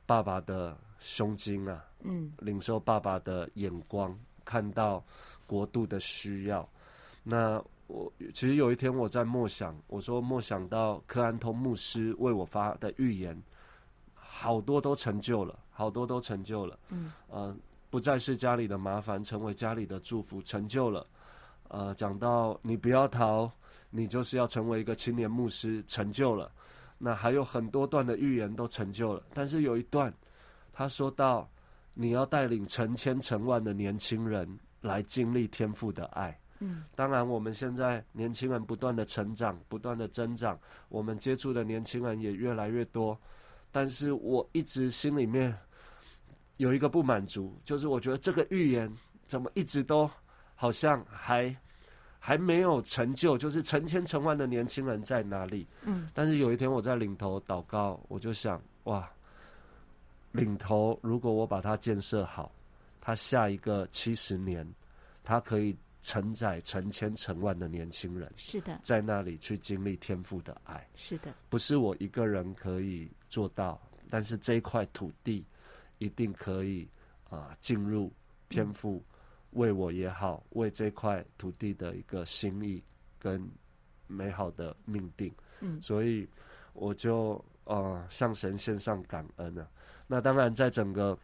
[0.06, 5.04] 爸爸的胸襟啊，嗯，领受爸爸的眼光，看到
[5.48, 6.67] 国度的需要。
[7.24, 13.41] 那我其实有一天我在默想，我说默想到柯安通牧师为我发的预言，
[14.13, 17.56] 好多都成就了，好多都成就了，嗯，呃
[17.95, 21.01] 不再是家里的麻烦，成为家里的祝福，成就了。
[21.69, 23.49] 呃，讲到你不要逃，
[23.89, 26.51] 你就是要成为一个青年牧师，成就了。
[26.97, 30.13] 那还有很多段的预言都成就了，但是有一段，
[30.73, 31.49] 他说到
[31.93, 34.45] 你要带领成千成万的年轻人
[34.81, 36.38] 来经历天赋的爱。
[36.60, 43.17] 嗯，当然我们现在年轻人不断的成长，不断的增长，我们接触的年轻人也越来越多，
[43.71, 45.58] 但是我一直心里面。
[46.58, 48.89] 有一个不满足，就是我觉得这个预言
[49.28, 50.10] 怎么一直都
[50.56, 51.54] 好像还
[52.18, 55.68] 还没有成就，就是成千成万的年轻人在哪里？
[55.84, 59.10] 嗯，但是有一天我在领头祷告，我就想，哇，
[60.32, 62.50] 领头如果我把它建设好，
[63.02, 64.65] 它下一个七十年，
[65.24, 73.78] 它可以承载成千成万的年轻人，是的，在那里去经历天赋的爱，是的，不是我一个人可以做到，
[74.10, 75.46] 但是这一块土地。
[75.97, 76.89] 一定可以
[77.29, 78.12] 啊，进入
[78.49, 79.03] 天赋
[79.51, 82.84] 为我也好，为这块土地的一个心意
[83.17, 83.49] 跟
[84.08, 85.34] 美好的命定。
[85.62, 86.27] 嗯，所以
[86.73, 89.67] 我就呃向神献上感恩啊。
[90.08, 91.17] 那当然，在整个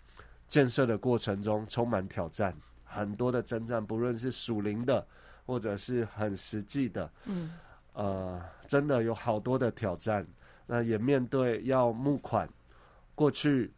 [0.47, 5.05] 建设的过程中，充满挑战，很多的征战，不论是属灵的，
[5.45, 7.11] 或者是很实际的。
[7.25, 7.51] 嗯，
[7.93, 10.25] 呃，真的有好多的挑战。
[10.65, 12.49] 那也面对要募款，
[13.13, 13.71] 过去。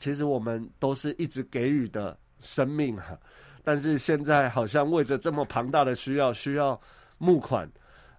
[0.00, 3.20] 其实我们都是一直给予的生命哈，
[3.62, 6.80] 但是现在好像为着这么庞大的需要，需要
[7.18, 7.70] 募款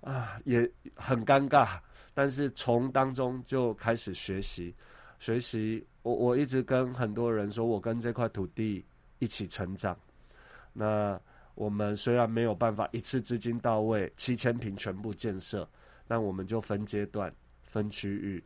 [0.02, 1.80] 啊，也很尴尬。
[2.14, 4.76] 但是从当中就开始学习，
[5.18, 5.84] 学习。
[6.04, 8.86] 我我一直跟很多人说，我跟这块土地
[9.18, 9.98] 一起成长。
[10.74, 11.20] 那
[11.56, 15.68] 我们虽然没有办法一次资金到位，七千平全部建设，
[16.08, 17.34] 但我们就分阶段、
[17.64, 18.44] 分区域，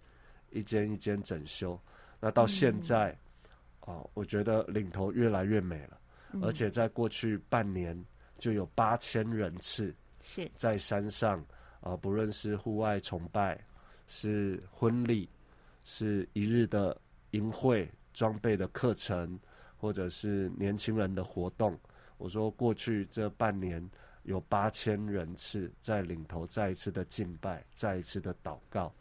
[0.52, 1.78] 一间一间整修。
[2.22, 3.14] 那到现在。
[3.88, 6.00] 嗯哦，我觉得领头越来越美了，
[6.34, 7.96] 嗯、而且在过去半年
[8.40, 11.40] 就有八千人次是在山上
[11.80, 13.64] 啊、呃，不论是户外崇拜，
[14.08, 15.30] 是婚礼，
[15.84, 17.00] 是一日的
[17.32, 19.40] 营会装备的课程，
[19.78, 21.80] 或者是年轻人的活动。
[22.18, 23.88] 我说过去这半年
[24.24, 28.92] 有八千人次在领头再一次的敬拜，再一次的祷告。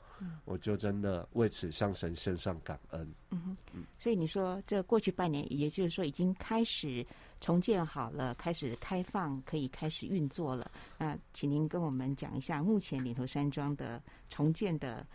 [0.44, 3.14] 我就真的为此向神献上感恩。
[3.30, 5.94] 嗯哼，所以你说这过去半年，也就是。
[5.94, 7.06] 说已经开始
[7.40, 10.68] 重建好了，开始开放，可以开始运作了。
[10.98, 15.06] 那请您跟我们讲一下目前岭头山庄的重建的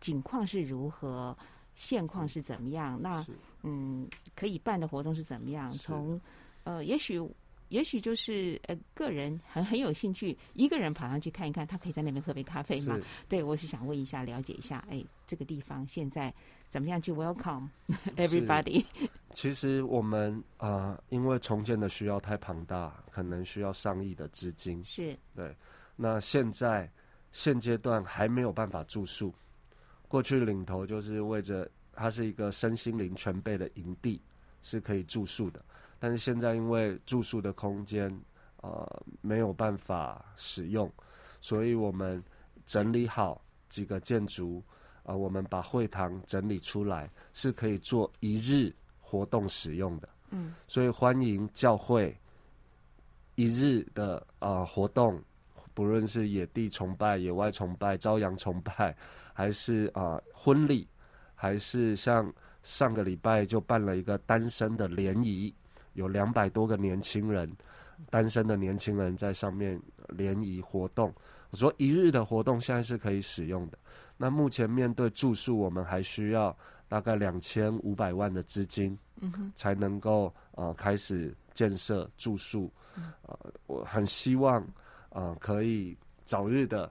[0.00, 0.60] 景况是。
[0.60, 1.36] 如何，
[1.76, 2.42] 现况是。
[2.42, 3.00] 怎么样？
[3.00, 3.24] 那
[3.62, 5.22] 嗯，可以办的活动是。
[5.22, 5.70] 怎么样？
[5.74, 6.20] 从
[6.64, 7.22] 呃，也许。
[7.68, 12.98] 也许就是呃，个人很很有兴趣，一个人跑上去看一看，他可以在那边喝杯咖啡吗？
[13.28, 16.32] 对，我是想问一下，了解一下，哎，这个地方现在
[16.68, 17.68] 怎么样去 welcome
[18.16, 18.84] everybody？
[19.32, 24.82] 其实我们啊、呃，因为重建的需要太庞大，可能需要上亿的资金。
[24.84, 25.54] 是，对。
[25.94, 26.90] 那现在
[27.32, 29.34] 现阶段还没有办法住宿。
[30.06, 34.22] 过去领头就是为着它是一个身心灵全备的营地，
[34.62, 35.62] 是可以住宿的。
[35.98, 38.08] 但是现在因为住宿的空间，
[38.62, 40.90] 呃，没有办法使用，
[41.40, 42.22] 所以我们
[42.64, 44.62] 整理好几个建筑，
[45.02, 50.08] 啊、呃，我们把会堂整理出来，是可以做一日活动使用的。
[50.30, 52.16] 嗯，所以欢迎教会
[53.34, 55.20] 一日的啊、呃、活动，
[55.74, 58.94] 不论是野地崇拜、野外崇拜、朝阳崇拜，
[59.32, 60.86] 还是啊、呃、婚礼，
[61.34, 62.32] 还是像
[62.62, 65.54] 上个礼拜就办了一个单身的联谊。
[65.98, 67.50] 有两百多个年轻人，
[68.08, 71.12] 单身的年轻人在上面联谊活动。
[71.50, 73.78] 我说一日的活动现在是可以使用的。
[74.16, 76.56] 那目前面对住宿，我们还需要
[76.88, 78.96] 大概两千五百万的资金，
[79.56, 82.70] 才能够呃开始建设住宿。
[83.22, 83.36] 呃，
[83.66, 84.64] 我很希望
[85.10, 86.90] 呃可以早日的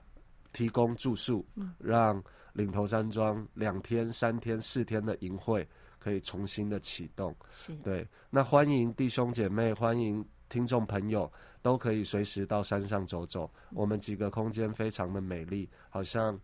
[0.52, 1.46] 提供住宿，
[1.78, 5.66] 让岭头山庄两天、三天、四天的营会。
[5.98, 7.34] 可以重新的启动，
[7.82, 11.30] 对，那欢迎弟兄姐妹，欢迎听众朋友，
[11.60, 13.50] 都可以随时到山上走走。
[13.74, 16.38] 我们几个空间非常的美丽，好像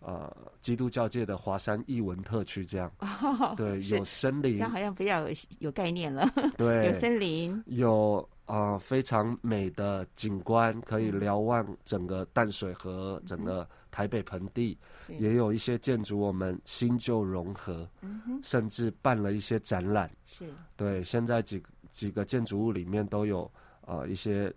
[0.00, 2.92] 呃基督教界的华山艺文特区这样。
[3.00, 6.28] 哦、对，有森林，这样好像比较有有概念了。
[6.56, 8.28] 对， 有森林，有。
[8.48, 14.76] 啊、呃，非常美的景观，可以瞭望整个淡水河，嗯、整个台北盆地，
[15.06, 20.10] 也有一些建筑我们新旧融合，嗯，甚至办了一些展览。
[20.24, 23.50] 是，对，现在几几个建筑物里面都有
[23.82, 24.50] 呃一些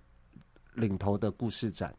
[0.74, 1.94] 领头的故事展，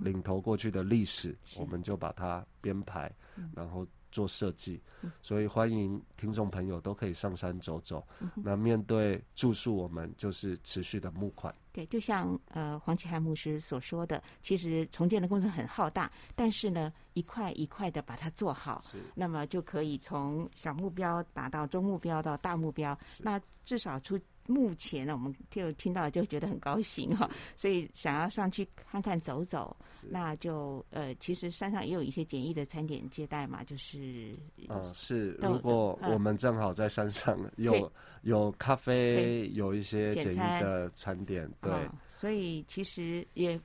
[0.00, 3.86] 岭、嗯、头过去的历史，我们就把它编排，嗯、然后。
[4.18, 4.82] 做设计，
[5.22, 8.04] 所以欢迎听众朋友都可以上山走走。
[8.18, 11.54] 嗯、那面对住宿，我们就是持续的募款。
[11.72, 22.98] 对，就像呃黄启汉牧师所说的，其实重建的工程很浩大，但是呢，一块一块的把它做好，那么就可以从小目标达到中目标到大目标。
[23.20, 24.18] 那至少出。
[24.48, 29.76] 目前呢，我们就听到就觉得很高兴哈，所以想要上去看看走走，
[30.08, 34.34] 那就呃，其实山上也有一些简易的餐点接待嘛，就是
[34.68, 37.92] 嗯，是，如果我们正好在山上有
[38.22, 41.18] 有咖啡，有一些简易的餐。
[41.28, 41.70] 点，对，
[42.08, 43.60] 所以其实也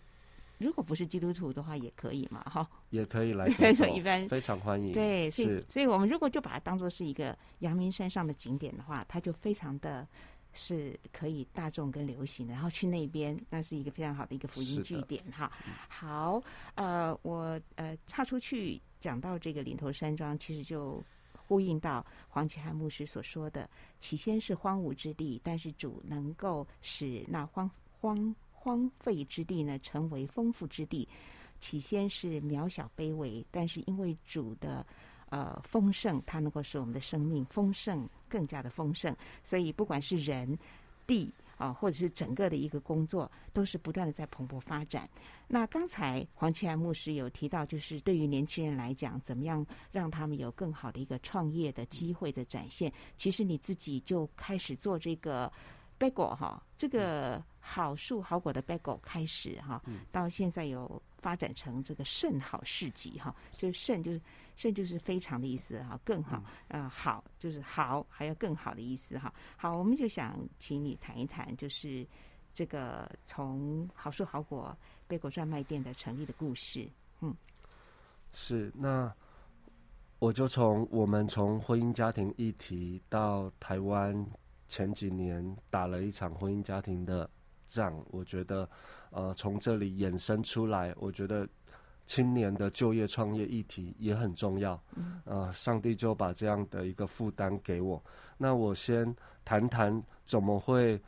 [0.57, 10.05] 如果不是基督徒的话，也可以嘛，哈，也可以来走走，一般 非常欢迎，对，所以所以我们如果就把它当做是一个阳明山上的景点的话，它就非常的。
[10.53, 15.51] 是可以大众跟流行的，然后去那边，那是一个非常好的一个福音据点哈。
[15.89, 16.41] 好，
[16.75, 21.03] 呃，我呃岔出去讲到这个岭头山庄，其实就
[21.35, 31.07] 呼应到黄启汉牧师所说的：起先是荒芜之地，但是主能够使那荒荒荒废之地呢成为丰富之地。
[31.59, 34.85] 起先是渺小卑微，但是因为主的。
[35.29, 39.15] 呃，丰盛，它能够使我们的生命丰盛，更加的丰盛。
[39.43, 40.57] 所以，不管是人、
[41.05, 45.07] 地啊，或者是整个的一个工作，都是不断的在蓬勃发展。
[45.47, 52.91] 那刚才黄奇安牧师有提到，就是对于年轻人来讲，怎么样让他们有更好的一个创业的机会的展现？
[53.15, 55.51] 其实你自己就开始做这个
[55.99, 59.81] bagel 哈，这个好树好果的 bagel 开始哈，
[60.11, 64.21] 到现在有发展成这个甚好市集哈，就是甚就是。
[64.55, 69.33] 甚就是非常的意思哈，更好，呃，好就是好，还有更好的意思哈。
[69.57, 72.07] 好，我们就想请你谈一谈，就是
[72.53, 76.87] 这个从好树好果贝果专卖店的成立的故事。
[77.21, 77.35] 嗯，
[78.31, 79.11] 是那
[80.19, 84.15] 我就从我们从婚姻家庭议题到台湾
[84.67, 87.27] 前几年打了一场婚姻家庭的
[87.67, 88.69] 仗，我觉得
[89.11, 91.47] 呃从这里衍生出来，我觉得。
[92.05, 94.77] 青年的就业创业议题也很重要，
[95.23, 98.03] 呃，上帝就把这样的一个负担给我。
[98.37, 101.01] 那我先谈谈怎么会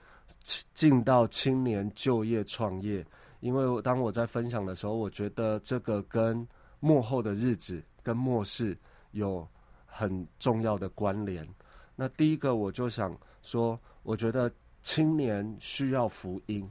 [0.74, 3.06] 进到青年就业创业，
[3.42, 6.48] 因为当我在分享的时候，我觉得这个跟
[6.80, 8.78] 幕后的日子跟末世
[9.12, 9.46] 有
[9.86, 11.46] 很重要的关联。
[11.94, 14.50] 那第一个我就想说，我觉得
[14.86, 16.70] 青年需要福音，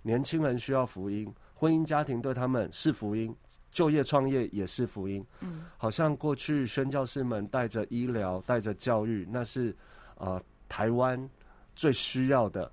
[0.00, 1.28] 年轻人需要福音。
[1.56, 3.34] 婚姻家庭对他们是福音，
[3.72, 5.26] 就业创业也是福音。
[5.40, 9.76] 嗯，好像过去宣教士们带着医疗、带着教育，那是
[10.14, 11.28] 呃台湾
[11.74, 12.70] 最需要的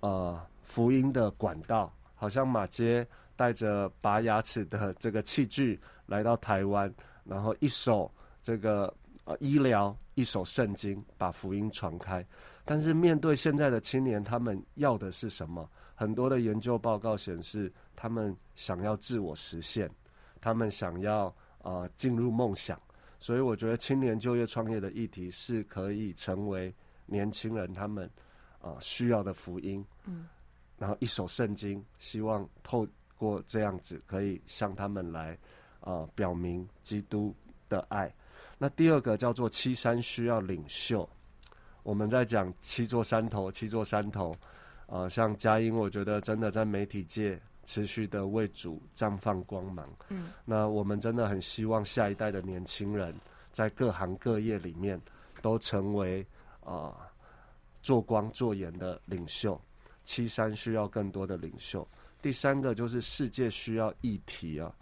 [0.00, 6.92] 呃福音的管道，好像马街带着拔牙齿的这个器具来到台湾，
[7.24, 8.12] 然后一手
[8.42, 12.22] 这个呃医疗，一手圣经，把福音传开。
[12.66, 15.70] 但是面对现在的青年，他们要的是什么？
[15.94, 19.88] 很多的研究报告显示，他们想要自我实现，
[20.40, 22.78] 他们想要啊进入梦想。
[23.18, 26.74] 所以我觉得青年就业创业的议题是可以成为
[27.06, 28.10] 年轻人他们
[28.60, 29.82] 啊需要的福音。
[30.04, 30.26] 嗯，
[30.76, 32.86] 然后一首圣经，希望透
[33.16, 35.38] 过这样子可以向他们来
[35.80, 37.32] 啊表明基督
[37.68, 38.12] 的爱。
[38.58, 41.08] 那第二个叫做七山需要领袖。
[41.86, 44.32] 我们在讲七座山头，七座山头，
[44.88, 49.88] 啊、呃，像佳音，我觉得真的在媒体界持续的为主绽放光芒。
[50.08, 53.14] 嗯，那我们真的很希望下一代的年轻人
[53.52, 55.00] 在各行各业里面
[55.40, 56.26] 都成为
[56.64, 56.96] 啊、呃、
[57.82, 59.58] 做光做盐的领袖。
[60.02, 61.86] 七山需要更多的领袖。
[62.20, 64.74] 第三个就是世界需要议题啊，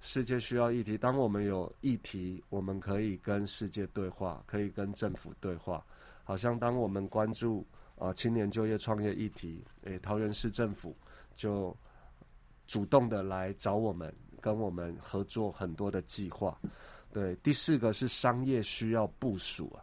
[0.00, 0.96] 世界需要议题。
[0.96, 5.84] 当我们有议题，我们可以跟世界对话，可以跟政府对话。
[6.30, 7.66] 好像当我们关注
[7.96, 10.96] 啊、呃、青年就业创业议题，诶，桃园市政府
[11.34, 11.76] 就
[12.68, 16.56] 主动的来找我们，跟我们合作很多的计划。
[17.12, 19.82] 对，第四个是商业需要部署啊，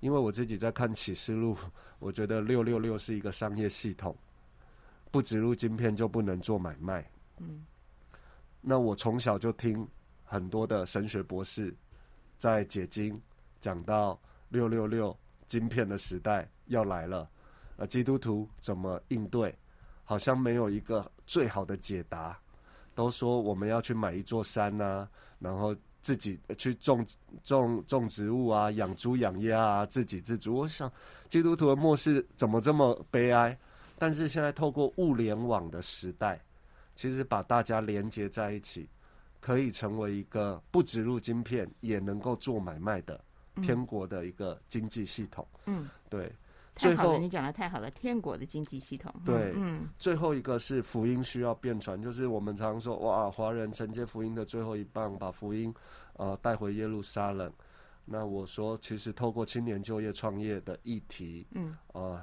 [0.00, 1.56] 因为我自己在看启示录，
[1.98, 4.14] 我觉得六六六是一个商业系统，
[5.10, 7.10] 不植入晶片就不能做买卖。
[7.38, 7.64] 嗯，
[8.60, 9.88] 那我从小就听
[10.24, 11.74] 很多的神学博士
[12.36, 13.18] 在解经，
[13.60, 14.20] 讲到
[14.50, 15.16] 六六六。
[15.50, 17.28] 晶片的时代要来了，
[17.76, 19.52] 呃，基督徒怎么应对？
[20.04, 22.38] 好像没有一个最好的解答。
[22.94, 25.08] 都说我们要去买一座山啊，
[25.40, 27.04] 然后自己去种
[27.42, 30.54] 种种植物啊，养猪养鸭啊，自给自足。
[30.58, 30.90] 我想，
[31.28, 33.58] 基督徒的末世怎么这么悲哀？
[33.98, 36.40] 但是现在透过物联网的时代，
[36.94, 38.88] 其实把大家连接在一起，
[39.40, 43.18] 可以成为一个不植入晶片也能够做买卖的。
[43.62, 46.32] 天国的一个经济系统，嗯，对，
[46.74, 55.74] 太好了，你讲的太好了，天国的经济系统，对，嗯，最后一个是福音需要变传，就是我们常说，哇，华人承接福音的最后一棒，把福音，
[56.14, 57.52] 呃，带回耶路撒冷。
[58.04, 62.20] 那我说，其实透过青年就业创业的议题，嗯，呃，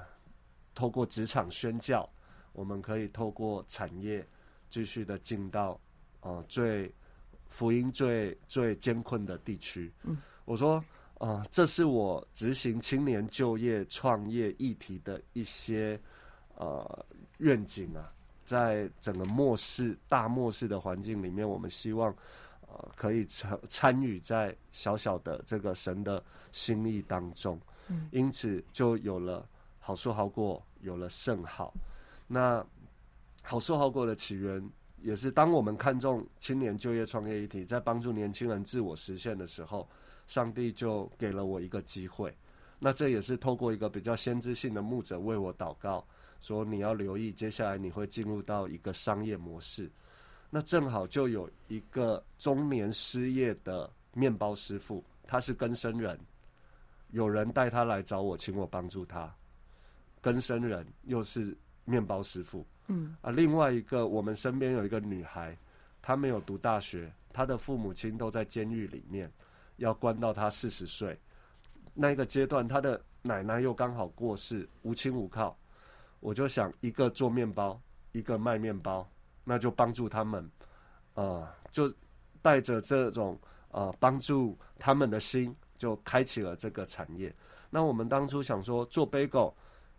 [0.74, 2.10] 透过职场宣教，
[2.54, 4.28] 我们可以透过产业
[4.70, 5.80] 继续的进到，
[6.22, 6.94] 呃，最
[7.48, 9.94] 福音最最艰困的地区。
[10.04, 10.84] 嗯，我说。
[11.20, 16.00] 啊、呃，这是我执行青年就业创业议题的一些
[16.56, 17.06] 呃
[17.40, 18.14] 愿景啊，
[18.46, 22.16] 在整个末世大末世的环境里面，我们希望
[22.68, 29.44] 呃可以参参与在小小的这个神的心意当中，嗯，因此就有了
[29.80, 31.74] 好说好果，有了圣好。
[32.28, 32.64] 那
[33.42, 34.64] 好说好果的起源，
[35.02, 39.90] 也是当我们看重青年就业创业议题，在帮助年轻人自我实现的时候。
[40.28, 42.36] 上帝就给了我一个机会，
[42.78, 46.06] 那这也是透过一个比较先知性的牧者为我祷告，
[46.42, 49.90] 说你要留意，接下来你会进入到一个商业模式。
[50.50, 56.20] 那正好就有一个中年失业的面包师傅，他是根生人，
[57.12, 59.34] 有人带他来找我，请我帮助他。
[60.22, 65.58] 根生人又是面包师傅，嗯啊，另外一个我们身边有一个女孩，
[66.02, 69.32] 她没有读大学，她的父母亲都在监狱里面。
[69.78, 71.18] 要关到他四十岁，
[71.94, 75.58] 那个阶段，他的奶奶又刚好过世，无亲无靠。
[76.20, 77.80] 我就想，一个做面包，
[78.12, 79.08] 一个卖面包，
[79.44, 80.50] 那就帮助他们，
[81.14, 81.94] 呃，就
[82.42, 87.34] 带着这种呃帮助他们的心，就开启了这个产业。
[87.70, 89.54] 那我们当初想说做 bagel，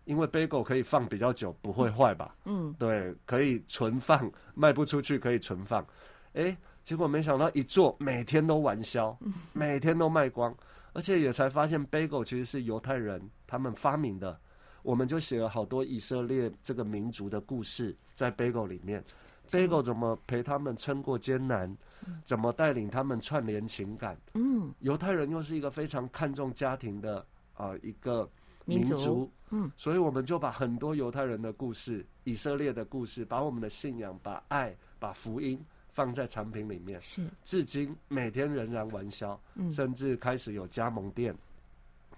[0.04, 2.34] 因为 bagel 可以放比较久，不会坏吧？
[2.44, 5.86] 嗯，对，可以存放，卖不出去可以存放。
[6.32, 6.56] 诶。
[6.88, 9.14] 结果没想到一做每天都完销，
[9.52, 10.56] 每天都卖光，
[10.94, 14.40] 而且也才发现 bagel 其实是犹太人他们发明的。
[14.80, 19.04] 我们就写了好多以色列这个民族的故事在 bagel 里面
[19.50, 21.76] ，bagel 怎么陪他们撑过艰难，
[22.24, 24.16] 怎么带领他们串联情感。
[24.32, 27.18] 嗯，犹太人又是一个非常看重家庭的
[27.52, 28.26] 啊、呃、一个
[28.64, 29.30] 民族。
[29.50, 35.62] 嗯，所以我们就把很多犹太人的故事、以色列的故事，把我们的信仰、把爱、把福音。
[35.98, 41.36] 放在产品里面，是至今每天仍然玩销，嗯，甚至开始有加盟店，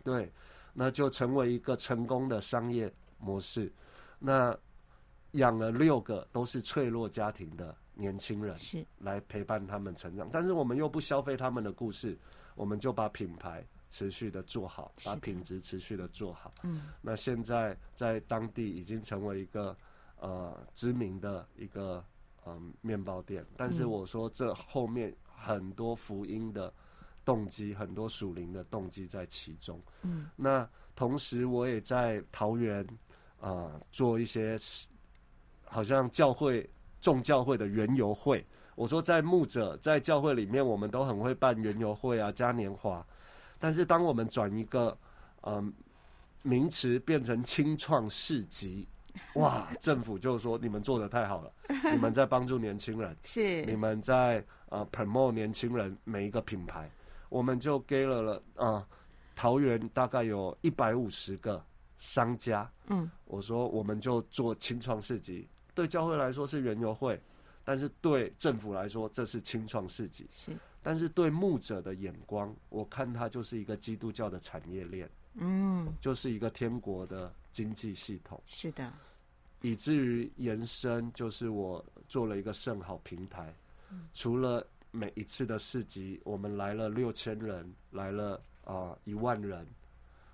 [0.04, 0.30] 对，
[0.74, 3.72] 那就成为一个成功的商业模式。
[4.18, 4.54] 那
[5.30, 10.28] 养了六个都是脆弱家庭的年轻人，是来陪伴他们成长。
[10.30, 12.18] 但是我们又不消费他们的故事，
[12.54, 16.52] 我们就把品牌持续的做好，把品质持续的做好。
[16.64, 19.74] 嗯，那现在在当地已经成为一个
[20.18, 22.04] 呃知名的一个
[22.46, 23.44] 嗯面包店。
[23.56, 26.72] 但是我说这后面很多福音的
[27.24, 29.80] 动机，很多属灵的动机在其中。
[30.02, 32.84] 嗯，那同时我也在桃园
[33.40, 34.58] 啊、呃、做一些
[35.64, 36.68] 好像教会
[37.00, 38.44] 众教会的园游会。
[38.74, 43.06] 我说在牧者在教会里面，我们都很会办园游会啊，嘉年华。
[43.58, 44.96] 但是当我们转一个
[45.42, 45.72] 嗯、呃、
[46.42, 48.88] 名词变成清创市集，
[49.34, 51.52] 哇，政府就说你们做的太好了，
[51.92, 56.90] 你们在帮助年轻人，是你们在呃 promote 年轻人每一个品牌，
[57.28, 58.86] 我们就给了了啊、呃，
[59.34, 61.64] 桃园大概有一百五十个
[61.98, 67.20] 商家，嗯，我说我们就做清创市集，对教会来说是原油会。
[67.62, 70.26] 但是对政府来说，这是清创市集。
[70.32, 70.50] 是，
[70.82, 75.08] 但是对牧者的眼光，我看它就是一个基督教的产业链。
[75.34, 78.40] 嗯，就是一个天国的经济系统。
[78.44, 78.92] 是的，
[79.60, 83.54] 以至于延伸，就是我做了一个圣好平台。
[83.90, 89.66] 嗯，除了每一次的市集，我们来了六千人，来了啊一万人，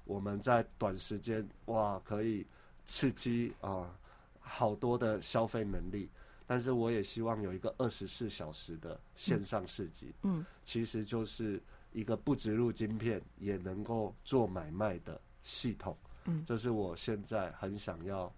[0.04, 2.46] 我们在短时间哇可以
[2.84, 3.94] 刺激啊
[4.40, 6.08] 好多的消费能力。
[6.48, 11.60] 但是我也希望有一个二十四小时的线上市集，嗯，其实就是
[11.92, 15.96] 一个不植入晶片也能够做买卖的系统，
[16.26, 18.32] 嗯，这是我现在很想要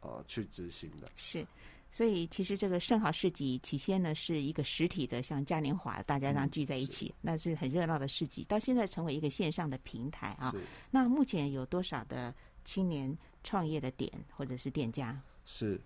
[0.00, 1.10] 呃去执行的。
[1.16, 1.46] 是，
[1.90, 10.54] 所以其实这个圣好市集起先呢是一个实体的，像嘉年华，大家这样聚在一起，嗯、那是很热闹的市集，到现在成为一个线上的平台啊。
[10.90, 12.34] 那目前有多少的
[12.64, 15.20] 青年创业的点或者是店家？
[15.44, 15.80] 是。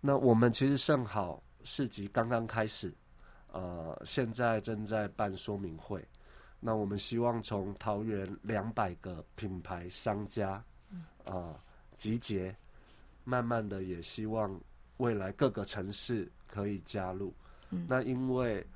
[0.00, 2.90] 那我们其实圣好市集刚刚开始，
[3.52, 6.02] 呃，现在正在办说明会。
[6.58, 10.64] 那我们希望从桃园两百个品牌商家，啊、
[11.24, 11.58] 呃，
[11.96, 12.54] 集结，
[13.24, 14.60] 慢慢的也希望
[14.98, 17.32] 未来各个城市可以加入。
[17.70, 18.66] 嗯、那因为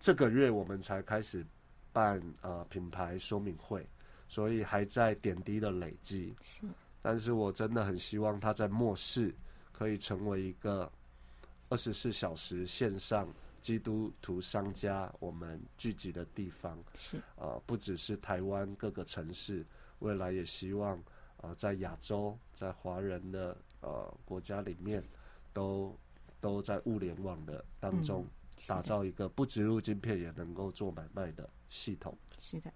[0.00, 1.44] 这个月我们才开始
[1.92, 3.86] 办呃品牌说明会，
[4.28, 6.34] 所以还在点滴的累积。
[6.40, 6.66] 是，
[7.02, 9.34] 但是我真的很希望它在末世。
[9.70, 10.90] 可以成为一个
[11.68, 13.28] 二十四小时线上
[13.60, 16.76] 基督徒商家我们聚集的地方。
[16.96, 19.64] 是啊、呃，不只是台湾各个城市，
[20.00, 21.04] 未来也希望啊、
[21.38, 25.02] 呃，在亚洲，在华人的呃国家里面，
[25.52, 25.96] 都
[26.40, 28.26] 都在物联网的当中
[28.66, 32.16] 打造一个不植入晶片也能够做买卖的系统。
[32.38, 32.72] 是的。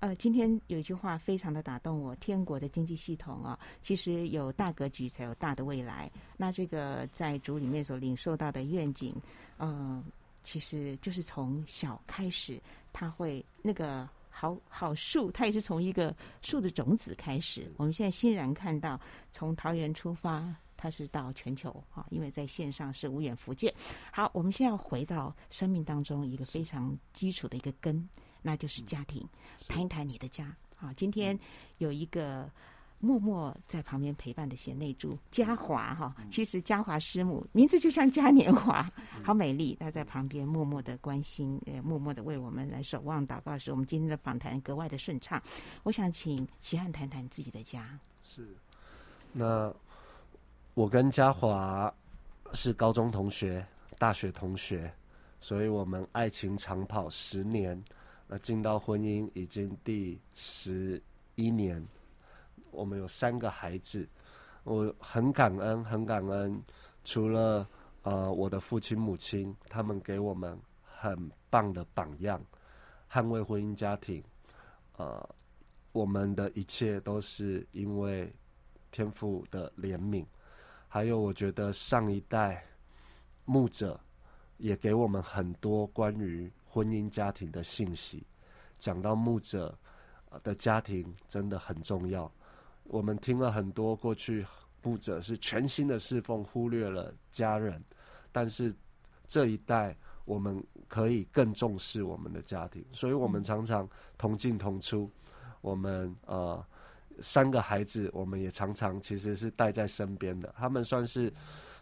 [0.00, 6.10] 呃，今天有一句话非常的打动我：天国的经济系统啊，其实有大格局才有大的未来。
[6.38, 9.14] 那这个在主里面所领受到的愿景，
[9.58, 10.02] 呃，
[10.42, 12.58] 其实就是从小开始，
[12.94, 14.08] 它会那个
[14.40, 17.70] 好好树，它也是从一个树的种子开始。
[17.76, 18.98] 我们现在欣然看到，
[19.30, 23.74] 从桃园出发，它是到全球啊，因为在线上是无远弗届。
[24.10, 28.08] 好，我们现在要回到生命当中一个非常基础的一个根。
[28.40, 29.28] 那就是家庭，
[29.68, 30.56] 谈一谈你的家。
[30.74, 31.38] 好，今天
[31.76, 32.50] 有一个
[33.00, 38.86] 默默在旁边陪伴的贤内助嘉华哈，其实嘉华师母名字就像嘉年华，
[39.24, 39.74] 好美丽。
[39.80, 45.42] 她在旁边默默的关心，呃，默默的为我们来守望祷告，使我们今天的访谈格外的顺畅。
[45.82, 47.98] 我想请齐汉谈谈自己的家。
[48.22, 48.54] 是，
[49.32, 49.74] 那
[50.74, 51.92] 我跟嘉华
[52.52, 53.66] 是高中同学、
[53.98, 54.92] 大学同学，
[55.40, 57.82] 所以我们爱情长跑十年。
[58.28, 61.02] 那进到婚姻已经第十
[61.34, 61.82] 一年，
[62.72, 64.08] 我们有三个孩子，
[64.64, 66.62] 我很感恩，很感恩。
[67.04, 67.68] 除了
[68.02, 72.40] 呃我的父亲母亲，他们给我们很棒的榜样，
[73.10, 74.22] 捍卫婚姻家庭。
[74.96, 75.28] 呃，
[75.92, 78.32] 我们的一切都是因为
[78.90, 80.24] 天父的怜悯，
[80.88, 82.64] 还有我觉得上一代
[83.44, 83.98] 牧者
[84.58, 86.50] 也给我们很多关于。
[86.72, 88.24] 婚姻家庭的信息，
[88.78, 89.76] 讲到牧者
[90.44, 92.30] 的家庭真的很重要。
[92.90, 94.44] 我们听了很多过去
[94.82, 97.82] 牧者是全新的侍奉，忽略了家人。
[98.32, 98.74] 但是
[99.26, 103.88] 这一代我们可以更重视我们的家庭，所以我们常常
[104.18, 105.10] 同进同出。
[105.60, 106.64] 我们呃
[107.20, 110.52] 三个孩子，我们也常常其实是带在身边的。
[110.58, 111.32] 他们算是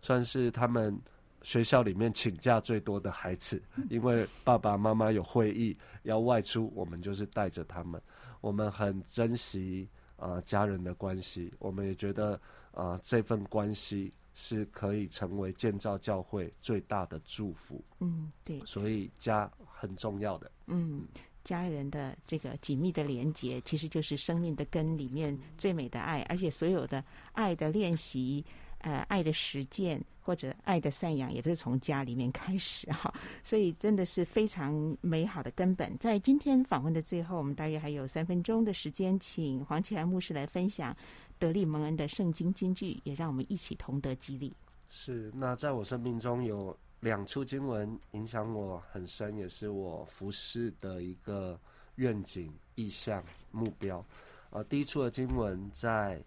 [0.02, 1.00] 算是他们。
[1.40, 8.02] 学校里面请假最多的孩子， 因为爸爸妈妈有会议要外出，我们就是带着他们。
[8.40, 12.34] 我们很珍惜啊、呃、家人的关系，我们也觉得
[12.72, 17.82] 啊、呃、这份关系是可以成为建造教会最大的祝福。
[18.00, 20.50] 嗯，对，所以家很重要的。
[20.66, 21.06] 嗯，
[21.44, 27.02] 家人的这个紧密的连结，其实就是生命的根里面最美的爱，而且所有的
[27.32, 28.44] 爱的练习。
[28.78, 33.12] 呃爱的实践或者爱的赡养，也都是从家里面开始哈。
[33.42, 35.96] 所以真的是非常美好的根本。
[35.98, 40.96] 在今天访问的最后，我们大约还有三分钟的时间，请黄启安牧师来分享
[41.38, 44.54] 得力蒙恩的圣经金句，也让我们一起同得激励。
[44.88, 51.58] 是，那在我生命中有两处经文影响我很深，也是我服侍的一个
[51.96, 54.04] 愿景、意向、目标。
[54.50, 56.22] 呃，第一处的经文在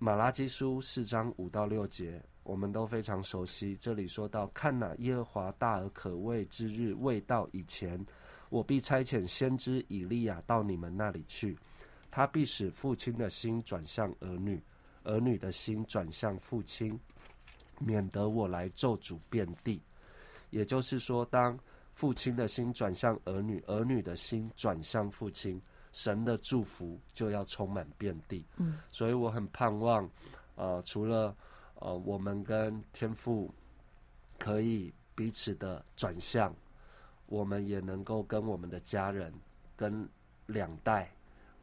[0.00, 3.76] 马拉基书四章五到六节，我们都非常熟悉。
[3.78, 7.98] 这里说到：“看哪，耶和华大而可畏之日未到以前，
[8.48, 11.58] 我必差遣先知以利亚到你们那里去，
[12.12, 14.62] 他必使父亲的心转向儿女，
[15.02, 16.98] 儿女的心转向父亲。”
[17.80, 19.80] 免得我来咒诅遍地，
[20.50, 21.58] 也就是说，当
[21.92, 25.60] 父亲的心转向儿女，儿女的心转向父亲，
[25.98, 28.46] 神的祝福就要充满遍地。
[28.58, 30.08] 嗯，所以我很盼望，
[30.54, 31.34] 呃，除了
[31.74, 33.52] 呃，我们跟天父
[34.38, 36.54] 可以彼此的转向，
[37.26, 39.34] 我们也能够跟我们的家人、
[39.76, 40.08] 跟
[40.46, 41.12] 两代、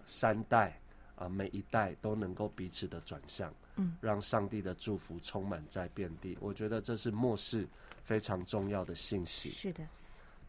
[0.06, 0.72] 三代
[1.16, 3.54] 啊、呃，每一代都能够彼此的转向。
[3.78, 6.38] 嗯，让上帝的祝福充满在遍地。
[6.42, 7.66] 我觉得这是末世
[8.04, 9.50] 非常重要的信息。
[9.50, 9.82] 是的。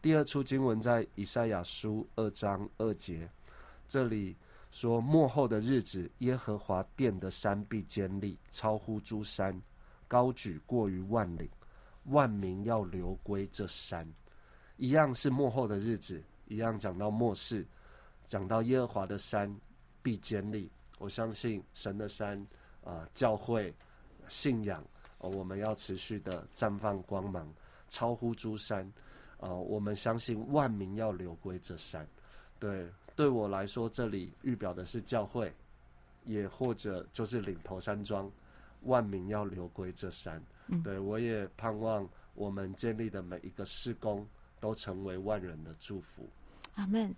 [0.01, 3.29] 第二处经文在以赛亚书二章二节，
[3.87, 4.35] 这里
[4.71, 9.59] 说：末后的日子，耶和华殿的山必坚立，超乎诸山，
[10.07, 11.49] 高举过于万岭，
[12.05, 14.07] 万民要流归这山。
[14.77, 17.65] 一样是末后的日子，一样讲到末世，
[18.27, 19.53] 讲到耶和华的山
[20.01, 20.71] 必坚立。
[20.99, 22.45] 我相信神的山。
[22.83, 23.75] 啊，教会
[24.29, 24.81] 信仰，
[25.17, 27.45] 我们要持续的绽放光芒，
[27.89, 28.89] 超乎诸山。
[29.41, 32.07] 啊，我们相信万民要流归这山。
[32.57, 35.51] 对，对我来说，这里预表的是教会，
[36.23, 38.31] 也或者就是领头山庄，
[38.83, 40.41] 万民要流归这山。
[40.83, 44.25] 对，我也盼望我们建立的每一个事工
[44.59, 46.29] 都成为万人的祝福。
[46.75, 47.13] 阿门。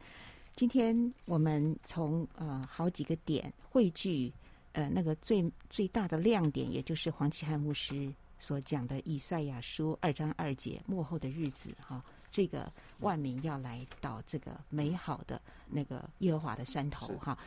[0.55, 4.33] 今天我们从呃好几个点汇聚。
[4.73, 17.37] 呃，那个最最大的亮点，也就是黄启汉牧师所讲的以赛亚书二章二节，末后的日子，哈，这个万民要来到这个美好的那个耶和华的山头，哈。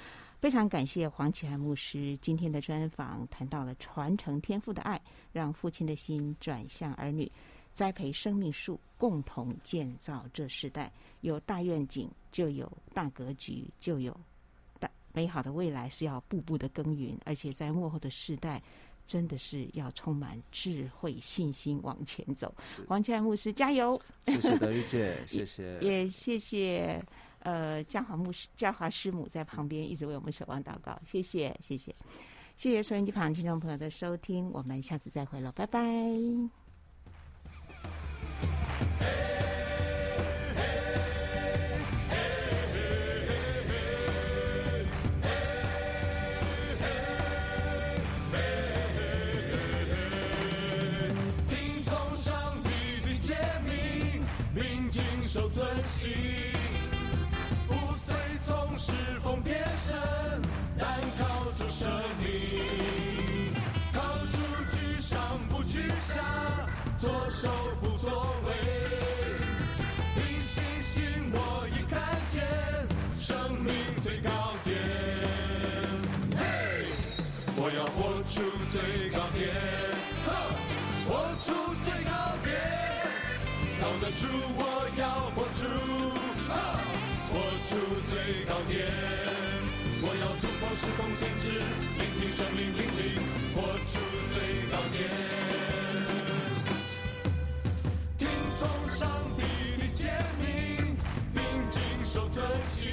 [0.40, 5.00] 非常感谢黄启汉牧师今天的专访，谈到了传承天赋的爱，
[5.32, 7.30] 让父亲的心转向儿女，
[7.72, 10.92] 栽培生命树，共同建造这世代。
[11.20, 14.12] 有大愿景，就有大格局，就有
[14.80, 14.90] 大。
[15.12, 18.60] 美好的未来是要步步的耕耘，而且在幕后的世代，
[19.06, 22.54] 真的是要充满智慧、信心往前走。
[22.86, 24.00] 黄启涵牧师加油！
[24.26, 27.02] 谢谢德玉姐， 谢谢，也谢谢
[27.40, 30.98] 呃嘉华牧师、嘉华师母在旁边一直为我们守望祷告。
[31.04, 31.94] 谢谢，谢谢，
[32.56, 36.61] 谢谢收音机旁听众朋友的收听，我们下次再会了，拜拜。
[57.68, 58.92] 不随从侍
[59.22, 59.96] 奉变身，
[60.76, 60.88] 单
[61.18, 61.88] 靠主生
[62.18, 63.54] 命，
[63.92, 64.38] 靠主
[64.70, 66.20] 居上不居下，
[66.98, 67.48] 左手
[67.80, 68.50] 不作为。
[70.16, 72.42] 凭信心我已看见
[73.20, 73.72] 生命
[74.02, 74.30] 最高
[74.64, 74.74] 点。
[76.36, 76.86] 嘿，
[77.56, 78.42] 我要活出
[78.72, 79.54] 最高点，
[81.06, 82.01] 活出最。
[84.02, 84.26] 着主，
[84.58, 84.60] 我
[84.98, 85.62] 要活出，
[87.30, 87.38] 活
[87.68, 87.70] 出
[88.10, 88.90] 最高点。
[90.02, 91.54] 我要突破时空限制，
[91.98, 93.00] 聆听生命命令，
[93.54, 94.02] 活出
[94.34, 94.42] 最
[94.72, 94.98] 高点。
[98.18, 98.26] 听
[98.58, 99.40] 从上帝
[99.78, 100.96] 的诫命，
[101.32, 101.40] 并
[101.70, 102.90] 谨守遵行，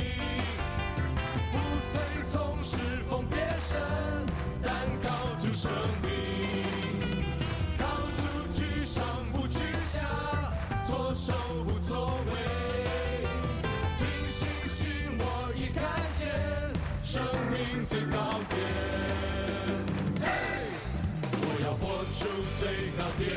[22.60, 23.32] 最高点，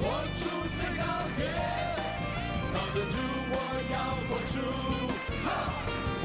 [0.00, 0.02] 活
[0.40, 0.48] 出
[0.80, 1.04] 最高
[1.36, 1.52] 点。
[2.72, 3.20] 靠着主，
[3.52, 3.54] 我
[3.92, 3.94] 要
[4.24, 4.56] 活出，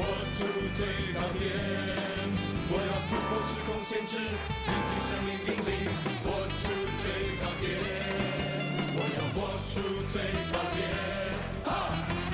[0.32, 0.40] 出
[0.72, 0.80] 最
[1.12, 1.44] 高点。
[2.70, 5.84] 我要突破时空限制，聆听生命命令，
[6.24, 6.26] 活
[6.64, 6.72] 出
[7.04, 7.62] 最高点。
[8.96, 9.74] 我要活出
[10.10, 10.16] 最
[10.48, 10.80] 高点，
[11.66, 11.68] 哈！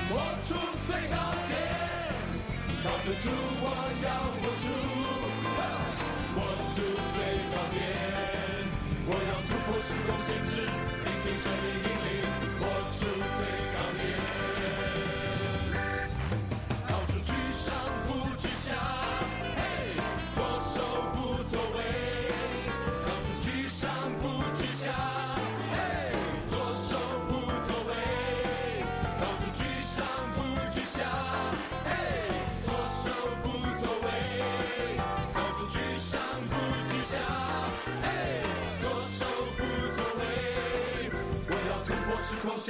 [0.07, 0.55] 活出
[0.87, 1.51] 最高点，
[2.81, 3.27] 靠着主，
[3.59, 3.67] 我
[4.05, 4.07] 要
[4.39, 4.63] 活出，
[5.43, 5.59] 哈！
[6.33, 6.39] 活
[6.71, 6.79] 出
[7.11, 7.19] 最
[7.51, 8.60] 高点。
[9.13, 10.63] 我要突破时空限制，
[11.03, 12.23] 聆听神灵引领，
[12.61, 12.63] 我
[12.95, 13.03] 住
[13.35, 13.39] 最
[13.75, 14.30] 高点。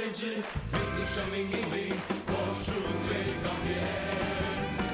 [0.02, 0.34] 限制，聆
[0.96, 1.94] 听生命引领，
[2.26, 2.74] 活出
[3.06, 3.78] 最高点。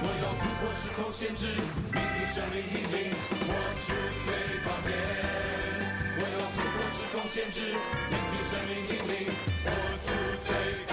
[0.04, 3.16] 我要突破时空限制，聆听生命引领，
[3.48, 3.96] 活出
[4.26, 4.28] 最
[4.66, 4.92] 高点。
[6.12, 9.32] 我要突破时空限制，聆听生命引领，
[9.64, 9.72] 活
[10.04, 10.12] 出
[10.44, 10.52] 最
[10.84, 10.92] 高